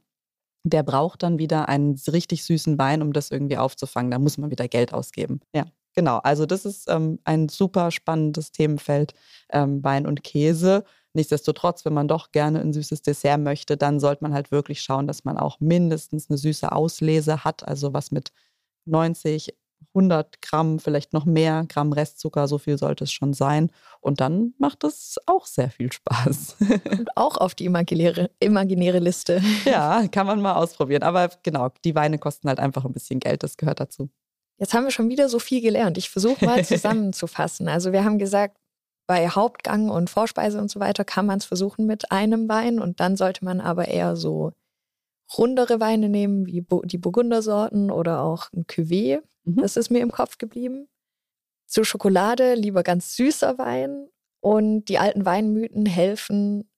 Der 0.64 0.82
braucht 0.82 1.22
dann 1.22 1.38
wieder 1.38 1.68
einen 1.68 1.98
richtig 2.12 2.44
süßen 2.44 2.78
Wein, 2.78 3.02
um 3.02 3.12
das 3.12 3.30
irgendwie 3.30 3.56
aufzufangen. 3.56 4.10
Da 4.10 4.18
muss 4.18 4.38
man 4.38 4.50
wieder 4.50 4.68
Geld 4.68 4.92
ausgeben. 4.92 5.40
Ja, 5.54 5.64
genau. 5.94 6.18
Also 6.18 6.46
das 6.46 6.64
ist 6.64 6.88
ähm, 6.90 7.18
ein 7.24 7.48
super 7.48 7.90
spannendes 7.90 8.52
Themenfeld, 8.52 9.14
ähm, 9.50 9.82
Wein 9.82 10.06
und 10.06 10.22
Käse. 10.22 10.84
Nichtsdestotrotz, 11.14 11.84
wenn 11.84 11.94
man 11.94 12.08
doch 12.08 12.30
gerne 12.30 12.60
ein 12.60 12.72
süßes 12.72 13.02
Dessert 13.02 13.40
möchte, 13.40 13.76
dann 13.76 13.98
sollte 13.98 14.22
man 14.22 14.32
halt 14.34 14.52
wirklich 14.52 14.82
schauen, 14.82 15.06
dass 15.06 15.24
man 15.24 15.38
auch 15.38 15.58
mindestens 15.60 16.30
eine 16.30 16.38
süße 16.38 16.70
Auslese 16.70 17.42
hat, 17.42 17.66
also 17.66 17.92
was 17.92 18.12
mit 18.12 18.32
90, 18.84 19.54
100 19.94 20.40
Gramm, 20.42 20.78
vielleicht 20.78 21.12
noch 21.12 21.24
mehr 21.24 21.64
Gramm 21.68 21.92
Restzucker, 21.92 22.46
so 22.48 22.58
viel 22.58 22.78
sollte 22.78 23.04
es 23.04 23.12
schon 23.12 23.32
sein. 23.34 23.70
Und 24.00 24.20
dann 24.20 24.54
macht 24.58 24.84
es 24.84 25.16
auch 25.26 25.46
sehr 25.46 25.70
viel 25.70 25.92
Spaß. 25.92 26.56
Und 26.90 27.16
auch 27.16 27.36
auf 27.36 27.54
die 27.54 27.64
imaginäre, 27.64 28.30
imaginäre 28.40 28.98
Liste. 28.98 29.42
Ja, 29.64 30.06
kann 30.08 30.26
man 30.26 30.40
mal 30.40 30.54
ausprobieren. 30.54 31.02
Aber 31.02 31.30
genau, 31.42 31.70
die 31.84 31.94
Weine 31.94 32.18
kosten 32.18 32.48
halt 32.48 32.60
einfach 32.60 32.84
ein 32.84 32.92
bisschen 32.92 33.20
Geld, 33.20 33.42
das 33.42 33.56
gehört 33.56 33.80
dazu. 33.80 34.10
Jetzt 34.58 34.74
haben 34.74 34.84
wir 34.84 34.90
schon 34.90 35.08
wieder 35.08 35.28
so 35.28 35.38
viel 35.38 35.62
gelernt. 35.62 35.96
Ich 35.96 36.10
versuche 36.10 36.44
mal 36.44 36.64
zusammenzufassen. 36.64 37.66
Also 37.68 37.92
wir 37.92 38.04
haben 38.04 38.18
gesagt, 38.18 38.58
bei 39.06 39.28
Hauptgang 39.28 39.88
und 39.88 40.08
Vorspeise 40.08 40.60
und 40.60 40.70
so 40.70 40.78
weiter 40.78 41.04
kann 41.04 41.26
man 41.26 41.38
es 41.38 41.44
versuchen 41.44 41.84
mit 41.86 42.12
einem 42.12 42.48
Wein 42.48 42.78
und 42.78 43.00
dann 43.00 43.16
sollte 43.16 43.44
man 43.44 43.60
aber 43.60 43.88
eher 43.88 44.14
so 44.14 44.52
rundere 45.36 45.80
Weine 45.80 46.08
nehmen, 46.08 46.46
wie 46.46 46.64
die 46.84 46.98
Burgundersorten 46.98 47.90
oder 47.90 48.22
auch 48.22 48.52
ein 48.52 48.64
Cuvée. 48.66 49.20
Mhm. 49.44 49.56
Das 49.56 49.76
ist 49.76 49.90
mir 49.90 50.00
im 50.00 50.12
Kopf 50.12 50.38
geblieben. 50.38 50.88
Zur 51.66 51.84
Schokolade 51.84 52.54
lieber 52.54 52.82
ganz 52.82 53.14
süßer 53.16 53.58
Wein 53.58 54.08
und 54.40 54.86
die 54.86 54.98
alten 54.98 55.24
Weinmythen 55.24 55.86
helfen, 55.86 56.68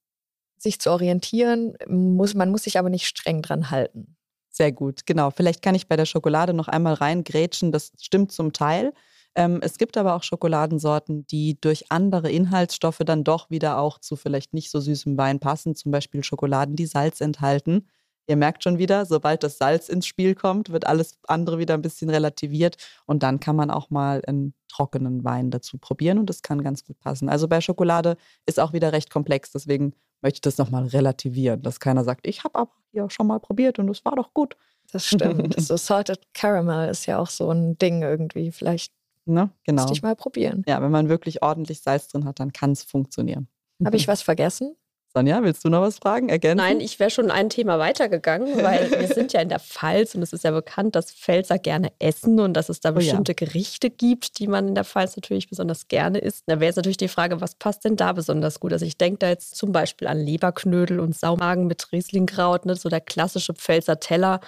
sich 0.58 0.78
zu 0.80 0.90
orientieren. 0.90 1.74
Muss, 1.88 2.34
man 2.34 2.50
muss 2.50 2.64
sich 2.64 2.78
aber 2.78 2.90
nicht 2.90 3.06
streng 3.06 3.42
dran 3.42 3.70
halten. 3.70 4.16
Sehr 4.50 4.70
gut, 4.70 5.06
genau. 5.06 5.30
Vielleicht 5.30 5.62
kann 5.62 5.74
ich 5.74 5.88
bei 5.88 5.96
der 5.96 6.04
Schokolade 6.04 6.52
noch 6.52 6.68
einmal 6.68 6.94
reingrätschen. 6.94 7.72
Das 7.72 7.92
stimmt 7.98 8.32
zum 8.32 8.52
Teil. 8.52 8.92
Ähm, 9.34 9.60
es 9.62 9.78
gibt 9.78 9.96
aber 9.96 10.14
auch 10.14 10.22
Schokoladensorten, 10.22 11.26
die 11.26 11.58
durch 11.58 11.90
andere 11.90 12.30
Inhaltsstoffe 12.30 13.00
dann 13.06 13.24
doch 13.24 13.48
wieder 13.48 13.78
auch 13.78 13.98
zu 13.98 14.14
vielleicht 14.14 14.52
nicht 14.52 14.70
so 14.70 14.78
süßem 14.78 15.16
Wein 15.16 15.40
passen. 15.40 15.74
Zum 15.74 15.90
Beispiel 15.90 16.22
Schokoladen, 16.22 16.76
die 16.76 16.84
Salz 16.84 17.22
enthalten. 17.22 17.88
Ihr 18.26 18.36
merkt 18.36 18.62
schon 18.62 18.78
wieder, 18.78 19.04
sobald 19.04 19.42
das 19.42 19.58
Salz 19.58 19.88
ins 19.88 20.06
Spiel 20.06 20.34
kommt, 20.34 20.70
wird 20.70 20.86
alles 20.86 21.18
andere 21.26 21.58
wieder 21.58 21.74
ein 21.74 21.82
bisschen 21.82 22.08
relativiert 22.08 22.76
und 23.06 23.22
dann 23.22 23.40
kann 23.40 23.56
man 23.56 23.70
auch 23.70 23.90
mal 23.90 24.22
einen 24.26 24.54
trockenen 24.68 25.24
Wein 25.24 25.50
dazu 25.50 25.78
probieren 25.78 26.18
und 26.18 26.30
das 26.30 26.42
kann 26.42 26.62
ganz 26.62 26.84
gut 26.84 26.98
passen. 27.00 27.28
Also 27.28 27.48
bei 27.48 27.60
Schokolade 27.60 28.16
ist 28.46 28.60
auch 28.60 28.72
wieder 28.72 28.92
recht 28.92 29.10
komplex, 29.10 29.50
deswegen 29.50 29.94
möchte 30.20 30.36
ich 30.36 30.42
das 30.42 30.58
nochmal 30.58 30.86
relativieren, 30.86 31.62
dass 31.62 31.80
keiner 31.80 32.04
sagt, 32.04 32.26
ich 32.26 32.44
habe 32.44 32.58
aber 32.58 32.72
hier 32.92 33.10
schon 33.10 33.26
mal 33.26 33.40
probiert 33.40 33.78
und 33.78 33.88
es 33.88 34.04
war 34.04 34.14
doch 34.14 34.32
gut. 34.34 34.56
Das 34.92 35.06
stimmt. 35.06 35.54
so 35.60 35.76
Salted 35.76 36.20
Caramel 36.32 36.90
ist 36.90 37.06
ja 37.06 37.18
auch 37.18 37.28
so 37.28 37.50
ein 37.50 37.76
Ding 37.78 38.02
irgendwie. 38.02 38.52
Vielleicht 38.52 38.92
Ne? 39.24 39.50
Genau. 39.64 39.82
Müsste 39.82 39.92
ich 39.92 40.02
mal 40.02 40.16
probieren. 40.16 40.64
Ja, 40.66 40.82
wenn 40.82 40.90
man 40.90 41.08
wirklich 41.08 41.42
ordentlich 41.42 41.80
Salz 41.82 42.08
drin 42.08 42.24
hat, 42.24 42.40
dann 42.40 42.52
kann 42.52 42.72
es 42.72 42.82
funktionieren. 42.82 43.48
Habe 43.84 43.96
ich 43.96 44.08
was 44.08 44.22
vergessen? 44.22 44.76
Sonja, 45.14 45.42
willst 45.42 45.62
du 45.62 45.68
noch 45.68 45.82
was 45.82 45.98
fragen? 45.98 46.30
Ergänzen? 46.30 46.56
Nein, 46.56 46.80
ich 46.80 46.98
wäre 46.98 47.10
schon 47.10 47.30
ein 47.30 47.50
Thema 47.50 47.78
weitergegangen, 47.78 48.62
weil 48.62 48.90
wir 48.90 49.08
sind 49.08 49.34
ja 49.34 49.42
in 49.42 49.50
der 49.50 49.60
Pfalz 49.60 50.14
und 50.14 50.22
es 50.22 50.32
ist 50.32 50.42
ja 50.42 50.50
bekannt, 50.52 50.96
dass 50.96 51.12
Pfälzer 51.12 51.58
gerne 51.58 51.92
essen 51.98 52.40
und 52.40 52.54
dass 52.54 52.70
es 52.70 52.80
da 52.80 52.92
bestimmte 52.92 53.32
oh 53.32 53.36
ja. 53.38 53.46
Gerichte 53.46 53.90
gibt, 53.90 54.38
die 54.38 54.46
man 54.46 54.68
in 54.68 54.74
der 54.74 54.84
Pfalz 54.84 55.14
natürlich 55.14 55.50
besonders 55.50 55.88
gerne 55.88 56.18
isst. 56.18 56.44
Da 56.46 56.60
wäre 56.60 56.66
jetzt 56.66 56.76
natürlich 56.76 56.96
die 56.96 57.08
Frage, 57.08 57.42
was 57.42 57.56
passt 57.56 57.84
denn 57.84 57.96
da 57.96 58.14
besonders 58.14 58.58
gut? 58.58 58.72
Also 58.72 58.86
ich 58.86 58.96
denke 58.96 59.18
da 59.18 59.28
jetzt 59.28 59.54
zum 59.56 59.70
Beispiel 59.70 60.08
an 60.08 60.18
Leberknödel 60.18 60.98
und 60.98 61.14
Saumagen 61.14 61.66
mit 61.66 61.92
Rieslingkraut, 61.92 62.64
ne? 62.64 62.74
so 62.74 62.88
der 62.88 63.02
klassische 63.02 63.52
Pfälzer 63.52 64.00
Teller, 64.00 64.40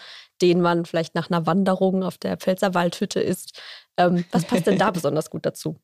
den 0.44 0.60
man 0.60 0.84
vielleicht 0.84 1.14
nach 1.14 1.30
einer 1.30 1.46
Wanderung 1.46 2.02
auf 2.02 2.18
der 2.18 2.36
Pfälzer 2.36 2.74
Waldhütte 2.74 3.18
isst. 3.18 3.62
Ähm, 3.96 4.26
was 4.30 4.44
passt 4.44 4.66
denn 4.66 4.78
da 4.78 4.90
besonders 4.90 5.30
gut 5.30 5.46
dazu? 5.46 5.80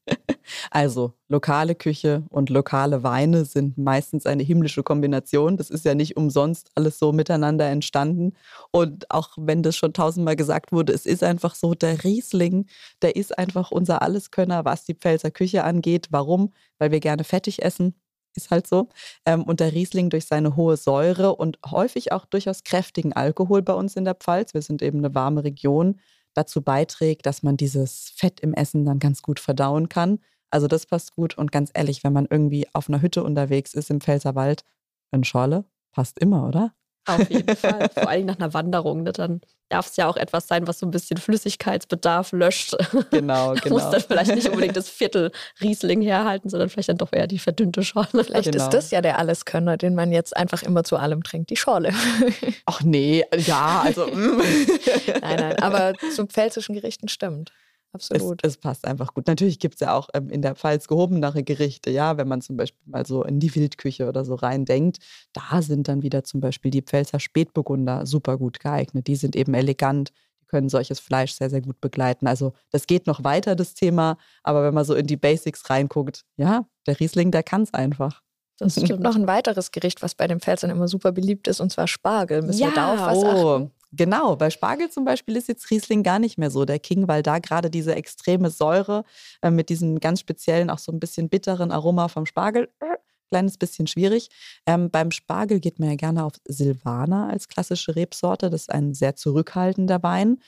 Also, 0.70 1.14
lokale 1.28 1.74
Küche 1.74 2.24
und 2.28 2.50
lokale 2.50 3.02
Weine 3.02 3.46
sind 3.46 3.78
meistens 3.78 4.26
eine 4.26 4.42
himmlische 4.42 4.82
Kombination. 4.82 5.56
Das 5.56 5.70
ist 5.70 5.86
ja 5.86 5.94
nicht 5.94 6.18
umsonst 6.18 6.70
alles 6.74 6.98
so 6.98 7.12
miteinander 7.12 7.66
entstanden. 7.68 8.34
Und 8.70 9.10
auch 9.10 9.30
wenn 9.38 9.62
das 9.62 9.76
schon 9.76 9.94
tausendmal 9.94 10.36
gesagt 10.36 10.72
wurde, 10.72 10.92
es 10.92 11.06
ist 11.06 11.24
einfach 11.24 11.54
so, 11.54 11.74
der 11.74 12.04
Riesling, 12.04 12.66
der 13.00 13.16
ist 13.16 13.38
einfach 13.38 13.70
unser 13.70 14.02
Alleskönner, 14.02 14.66
was 14.66 14.84
die 14.84 14.94
Pfälzer 14.94 15.30
Küche 15.30 15.64
angeht. 15.64 16.08
Warum? 16.10 16.52
Weil 16.78 16.90
wir 16.90 17.00
gerne 17.00 17.24
fettig 17.24 17.62
essen. 17.62 17.94
Ist 18.36 18.50
halt 18.50 18.66
so. 18.66 18.88
Ähm, 19.26 19.42
und 19.42 19.60
der 19.60 19.72
Riesling 19.72 20.08
durch 20.10 20.26
seine 20.26 20.56
hohe 20.56 20.76
Säure 20.76 21.34
und 21.36 21.58
häufig 21.66 22.12
auch 22.12 22.26
durchaus 22.26 22.62
kräftigen 22.64 23.12
Alkohol 23.12 23.62
bei 23.62 23.72
uns 23.72 23.96
in 23.96 24.04
der 24.04 24.14
Pfalz, 24.14 24.54
wir 24.54 24.62
sind 24.62 24.82
eben 24.82 24.98
eine 24.98 25.14
warme 25.14 25.42
Region, 25.44 26.00
dazu 26.34 26.62
beiträgt, 26.62 27.26
dass 27.26 27.42
man 27.42 27.56
dieses 27.56 28.10
Fett 28.14 28.40
im 28.40 28.54
Essen 28.54 28.84
dann 28.84 29.00
ganz 29.00 29.22
gut 29.22 29.40
verdauen 29.40 29.88
kann. 29.88 30.20
Also 30.50 30.68
das 30.68 30.86
passt 30.86 31.14
gut 31.14 31.36
und 31.38 31.50
ganz 31.52 31.70
ehrlich, 31.74 32.04
wenn 32.04 32.12
man 32.12 32.26
irgendwie 32.30 32.66
auf 32.72 32.88
einer 32.88 33.02
Hütte 33.02 33.24
unterwegs 33.24 33.74
ist 33.74 33.90
im 33.90 34.00
Pfälzerwald, 34.00 34.64
eine 35.12 35.24
Schorle 35.24 35.64
passt 35.92 36.18
immer, 36.20 36.46
oder? 36.46 36.72
Auf 37.16 37.30
jeden 37.30 37.56
Fall. 37.56 37.88
Vor 37.92 38.08
allem 38.08 38.26
nach 38.26 38.38
einer 38.38 38.54
Wanderung. 38.54 39.02
Ne? 39.02 39.12
Dann 39.12 39.40
darf 39.70 39.88
es 39.88 39.96
ja 39.96 40.08
auch 40.08 40.16
etwas 40.16 40.48
sein, 40.48 40.66
was 40.66 40.78
so 40.78 40.86
ein 40.86 40.90
bisschen 40.90 41.16
Flüssigkeitsbedarf 41.16 42.32
löscht. 42.32 42.76
Genau, 43.10 43.54
genau. 43.54 43.76
muss 43.76 43.90
dann 43.90 44.00
vielleicht 44.00 44.34
nicht 44.34 44.48
unbedingt 44.48 44.76
das 44.76 44.88
Viertel 44.88 45.30
Riesling 45.60 46.00
herhalten, 46.00 46.48
sondern 46.48 46.68
vielleicht 46.68 46.88
dann 46.88 46.96
doch 46.96 47.12
eher 47.12 47.26
die 47.26 47.38
verdünnte 47.38 47.82
Schorle. 47.82 48.24
Vielleicht 48.24 48.50
genau. 48.52 48.64
ist 48.64 48.70
das 48.70 48.90
ja 48.90 49.00
der 49.00 49.18
Alleskönner, 49.18 49.76
den 49.76 49.94
man 49.94 50.12
jetzt 50.12 50.36
einfach 50.36 50.62
immer 50.62 50.84
zu 50.84 50.96
allem 50.96 51.22
trinkt, 51.22 51.50
die 51.50 51.56
Schorle. 51.56 51.92
Ach 52.66 52.82
nee, 52.82 53.24
ja, 53.36 53.82
also. 53.84 54.06
Mm. 54.06 54.38
nein, 55.20 55.36
nein, 55.36 55.58
aber 55.60 55.94
zu 56.14 56.26
pfälzischen 56.26 56.74
Gerichten 56.74 57.08
stimmt. 57.08 57.52
Absolut. 57.92 58.44
Es, 58.44 58.52
es, 58.52 58.56
passt 58.58 58.86
einfach 58.86 59.14
gut. 59.14 59.26
Natürlich 59.26 59.58
gibt 59.58 59.74
es 59.74 59.80
ja 59.80 59.94
auch 59.96 60.08
ähm, 60.14 60.30
in 60.30 60.42
der 60.42 60.54
Pfalz 60.54 60.86
gehobenere 60.86 61.42
Gerichte, 61.42 61.90
ja, 61.90 62.16
wenn 62.16 62.28
man 62.28 62.40
zum 62.40 62.56
Beispiel 62.56 62.80
mal 62.86 63.04
so 63.04 63.24
in 63.24 63.40
die 63.40 63.52
Wildküche 63.54 64.08
oder 64.08 64.24
so 64.24 64.36
reindenkt. 64.36 64.98
Da 65.32 65.60
sind 65.60 65.88
dann 65.88 66.02
wieder 66.02 66.22
zum 66.22 66.40
Beispiel 66.40 66.70
die 66.70 66.82
Pfälzer 66.82 67.18
Spätburgunder 67.18 68.06
super 68.06 68.38
gut 68.38 68.60
geeignet. 68.60 69.08
Die 69.08 69.16
sind 69.16 69.34
eben 69.34 69.54
elegant, 69.54 70.12
die 70.40 70.46
können 70.46 70.68
solches 70.68 71.00
Fleisch 71.00 71.32
sehr, 71.32 71.50
sehr 71.50 71.62
gut 71.62 71.80
begleiten. 71.80 72.28
Also 72.28 72.52
das 72.70 72.86
geht 72.86 73.08
noch 73.08 73.24
weiter, 73.24 73.56
das 73.56 73.74
Thema, 73.74 74.18
aber 74.44 74.62
wenn 74.62 74.74
man 74.74 74.84
so 74.84 74.94
in 74.94 75.08
die 75.08 75.16
Basics 75.16 75.68
reinguckt, 75.68 76.24
ja, 76.36 76.66
der 76.86 77.00
Riesling, 77.00 77.32
der 77.32 77.42
kann 77.42 77.62
es 77.62 77.74
einfach. 77.74 78.22
Das 78.60 78.74
stimmt. 78.74 79.00
noch 79.00 79.16
ein 79.16 79.26
weiteres 79.26 79.72
Gericht, 79.72 80.02
was 80.02 80.14
bei 80.14 80.28
den 80.28 80.38
Pfälzern 80.38 80.70
immer 80.70 80.86
super 80.86 81.12
beliebt 81.12 81.48
ist, 81.48 81.60
und 81.60 81.72
zwar 81.72 81.88
Spargel. 81.88 82.42
Müssen 82.42 82.60
ja, 82.60 82.68
wir 82.68 82.74
da 82.74 82.92
auf 82.92 83.00
was 83.00 83.18
oh. 83.18 83.70
Genau, 83.92 84.36
bei 84.36 84.50
Spargel 84.50 84.88
zum 84.88 85.04
Beispiel 85.04 85.36
ist 85.36 85.48
jetzt 85.48 85.70
Riesling 85.70 86.04
gar 86.04 86.20
nicht 86.20 86.38
mehr 86.38 86.50
so 86.50 86.64
der 86.64 86.78
King, 86.78 87.08
weil 87.08 87.22
da 87.24 87.40
gerade 87.40 87.70
diese 87.70 87.94
extreme 87.94 88.48
Säure 88.50 89.04
äh, 89.42 89.50
mit 89.50 89.68
diesem 89.68 89.98
ganz 89.98 90.20
speziellen, 90.20 90.70
auch 90.70 90.78
so 90.78 90.92
ein 90.92 91.00
bisschen 91.00 91.28
bitteren 91.28 91.72
Aroma 91.72 92.06
vom 92.06 92.24
Spargel, 92.24 92.68
äh, 92.80 92.96
kleines 93.30 93.58
bisschen 93.58 93.86
schwierig. 93.86 94.28
Ähm, 94.66 94.90
beim 94.90 95.10
Spargel 95.10 95.60
geht 95.60 95.78
man 95.80 95.88
ja 95.90 95.96
gerne 95.96 96.24
auf 96.24 96.32
Silvaner 96.46 97.28
als 97.30 97.48
klassische 97.48 97.96
Rebsorte. 97.96 98.50
Das 98.50 98.62
ist 98.62 98.70
ein 98.72 98.94
sehr 98.94 99.16
zurückhaltender 99.16 100.02
Wein. 100.02 100.38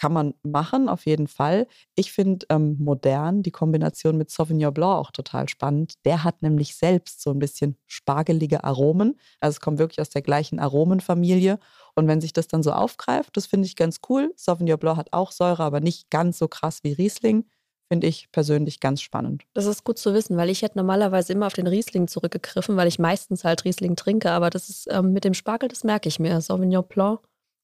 Kann 0.00 0.14
man 0.14 0.32
machen, 0.42 0.88
auf 0.88 1.04
jeden 1.04 1.28
Fall. 1.28 1.66
Ich 1.94 2.10
finde 2.10 2.46
ähm, 2.48 2.78
modern 2.78 3.42
die 3.42 3.50
Kombination 3.50 4.16
mit 4.16 4.30
Sauvignon 4.30 4.72
Blanc 4.72 4.96
auch 4.96 5.10
total 5.10 5.46
spannend. 5.50 5.92
Der 6.06 6.24
hat 6.24 6.40
nämlich 6.40 6.74
selbst 6.74 7.20
so 7.20 7.30
ein 7.32 7.38
bisschen 7.38 7.76
spargelige 7.86 8.64
Aromen. 8.64 9.20
Also 9.40 9.56
es 9.56 9.60
kommt 9.60 9.78
wirklich 9.78 10.00
aus 10.00 10.08
der 10.08 10.22
gleichen 10.22 10.58
Aromenfamilie. 10.58 11.58
Und 11.94 12.08
wenn 12.08 12.22
sich 12.22 12.32
das 12.32 12.48
dann 12.48 12.62
so 12.62 12.72
aufgreift, 12.72 13.36
das 13.36 13.44
finde 13.44 13.66
ich 13.66 13.76
ganz 13.76 14.00
cool. 14.08 14.32
Sauvignon 14.36 14.78
Blanc 14.78 14.96
hat 14.96 15.12
auch 15.12 15.32
Säure, 15.32 15.64
aber 15.64 15.80
nicht 15.80 16.08
ganz 16.08 16.38
so 16.38 16.48
krass 16.48 16.78
wie 16.82 16.94
Riesling. 16.94 17.44
Finde 17.92 18.06
ich 18.06 18.32
persönlich 18.32 18.80
ganz 18.80 19.02
spannend. 19.02 19.42
Das 19.52 19.66
ist 19.66 19.84
gut 19.84 19.98
zu 19.98 20.14
wissen, 20.14 20.38
weil 20.38 20.48
ich 20.48 20.62
hätte 20.62 20.78
normalerweise 20.78 21.34
immer 21.34 21.46
auf 21.46 21.52
den 21.52 21.66
Riesling 21.66 22.08
zurückgegriffen, 22.08 22.78
weil 22.78 22.88
ich 22.88 22.98
meistens 22.98 23.44
halt 23.44 23.66
Riesling 23.66 23.96
trinke. 23.96 24.30
Aber 24.30 24.48
das 24.48 24.70
ist 24.70 24.88
ähm, 24.90 25.12
mit 25.12 25.24
dem 25.24 25.34
Spargel, 25.34 25.68
das 25.68 25.84
merke 25.84 26.08
ich 26.08 26.18
mir. 26.18 26.40
Sauvignon 26.40 26.86
Blanc 26.88 27.20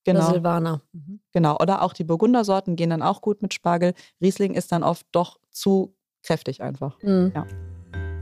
Genau. 0.06 0.20
oder 0.20 0.34
Silvaner. 0.34 0.80
Mhm. 0.92 1.20
Genau. 1.32 1.58
Oder 1.58 1.82
auch 1.82 1.92
die 1.92 2.04
Burgundersorten 2.04 2.76
gehen 2.76 2.90
dann 2.90 3.02
auch 3.02 3.20
gut 3.20 3.42
mit 3.42 3.52
Spargel. 3.52 3.92
Riesling 4.22 4.54
ist 4.54 4.72
dann 4.72 4.82
oft 4.82 5.04
doch 5.12 5.38
zu 5.50 5.94
kräftig 6.22 6.62
einfach. 6.62 6.96
Mhm. 7.02 7.32
Ja. 7.34 7.44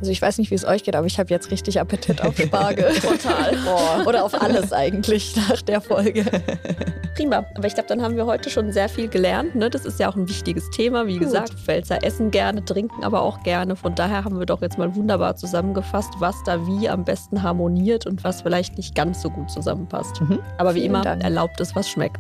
Also 0.05 0.13
ich 0.13 0.21
weiß 0.21 0.37
nicht, 0.37 0.51
wie 0.51 0.55
es 0.55 0.67
euch 0.67 0.85
geht, 0.85 0.97
aber 0.97 1.07
ich 1.07 1.19
habe 1.19 1.31
jetzt 1.31 1.51
richtig 1.51 1.81
Appetit 1.81 2.21
auf 2.21 2.37
Spargel. 2.37 2.93
Total. 3.01 3.57
Boah. 3.65 4.07
Oder 4.07 4.23
auf 4.27 4.35
alles 4.35 4.71
eigentlich 4.71 5.35
nach 5.35 5.63
der 5.63 5.81
Folge. 5.81 6.27
Prima. 7.17 7.47
Aber 7.55 7.67
ich 7.67 7.73
glaube, 7.73 7.89
dann 7.89 8.03
haben 8.03 8.15
wir 8.15 8.27
heute 8.27 8.51
schon 8.51 8.71
sehr 8.71 8.91
viel 8.91 9.09
gelernt. 9.09 9.55
Ne? 9.55 9.71
Das 9.71 9.87
ist 9.87 9.99
ja 9.99 10.11
auch 10.11 10.15
ein 10.15 10.29
wichtiges 10.29 10.69
Thema. 10.73 11.07
Wie 11.07 11.15
Gut. 11.15 11.23
gesagt, 11.23 11.55
Pfälzer 11.55 12.05
essen 12.05 12.31
gerne, 12.31 12.63
trinken 12.63 13.03
aber 13.03 13.23
auch 13.23 13.43
gerne. 13.45 13.77
Von 13.77 13.95
daher 13.95 14.25
haben 14.25 14.39
wir 14.39 14.45
doch 14.45 14.61
jetzt 14.61 14.77
mal 14.77 14.95
wunderbar 14.95 15.37
zusammengefasst, 15.37 16.13
was 16.19 16.37
da 16.45 16.67
wie 16.67 16.87
am 16.87 17.07
besten 17.07 17.43
harmoniert 17.43 18.05
und 18.05 18.25
was 18.25 18.43
vielleicht 18.43 18.77
nicht 18.77 18.95
ganz 18.95 19.23
so 19.23 19.31
gut 19.31 19.51
zusammenpasst. 19.51 20.21
Mhm. 20.21 20.41
Aber 20.59 20.75
wie 20.75 20.81
Vielen 20.81 20.91
immer, 20.91 21.03
Dank. 21.03 21.25
erlaubt 21.25 21.59
es, 21.63 21.75
was 21.75 21.89
schmeckt. 21.89 22.19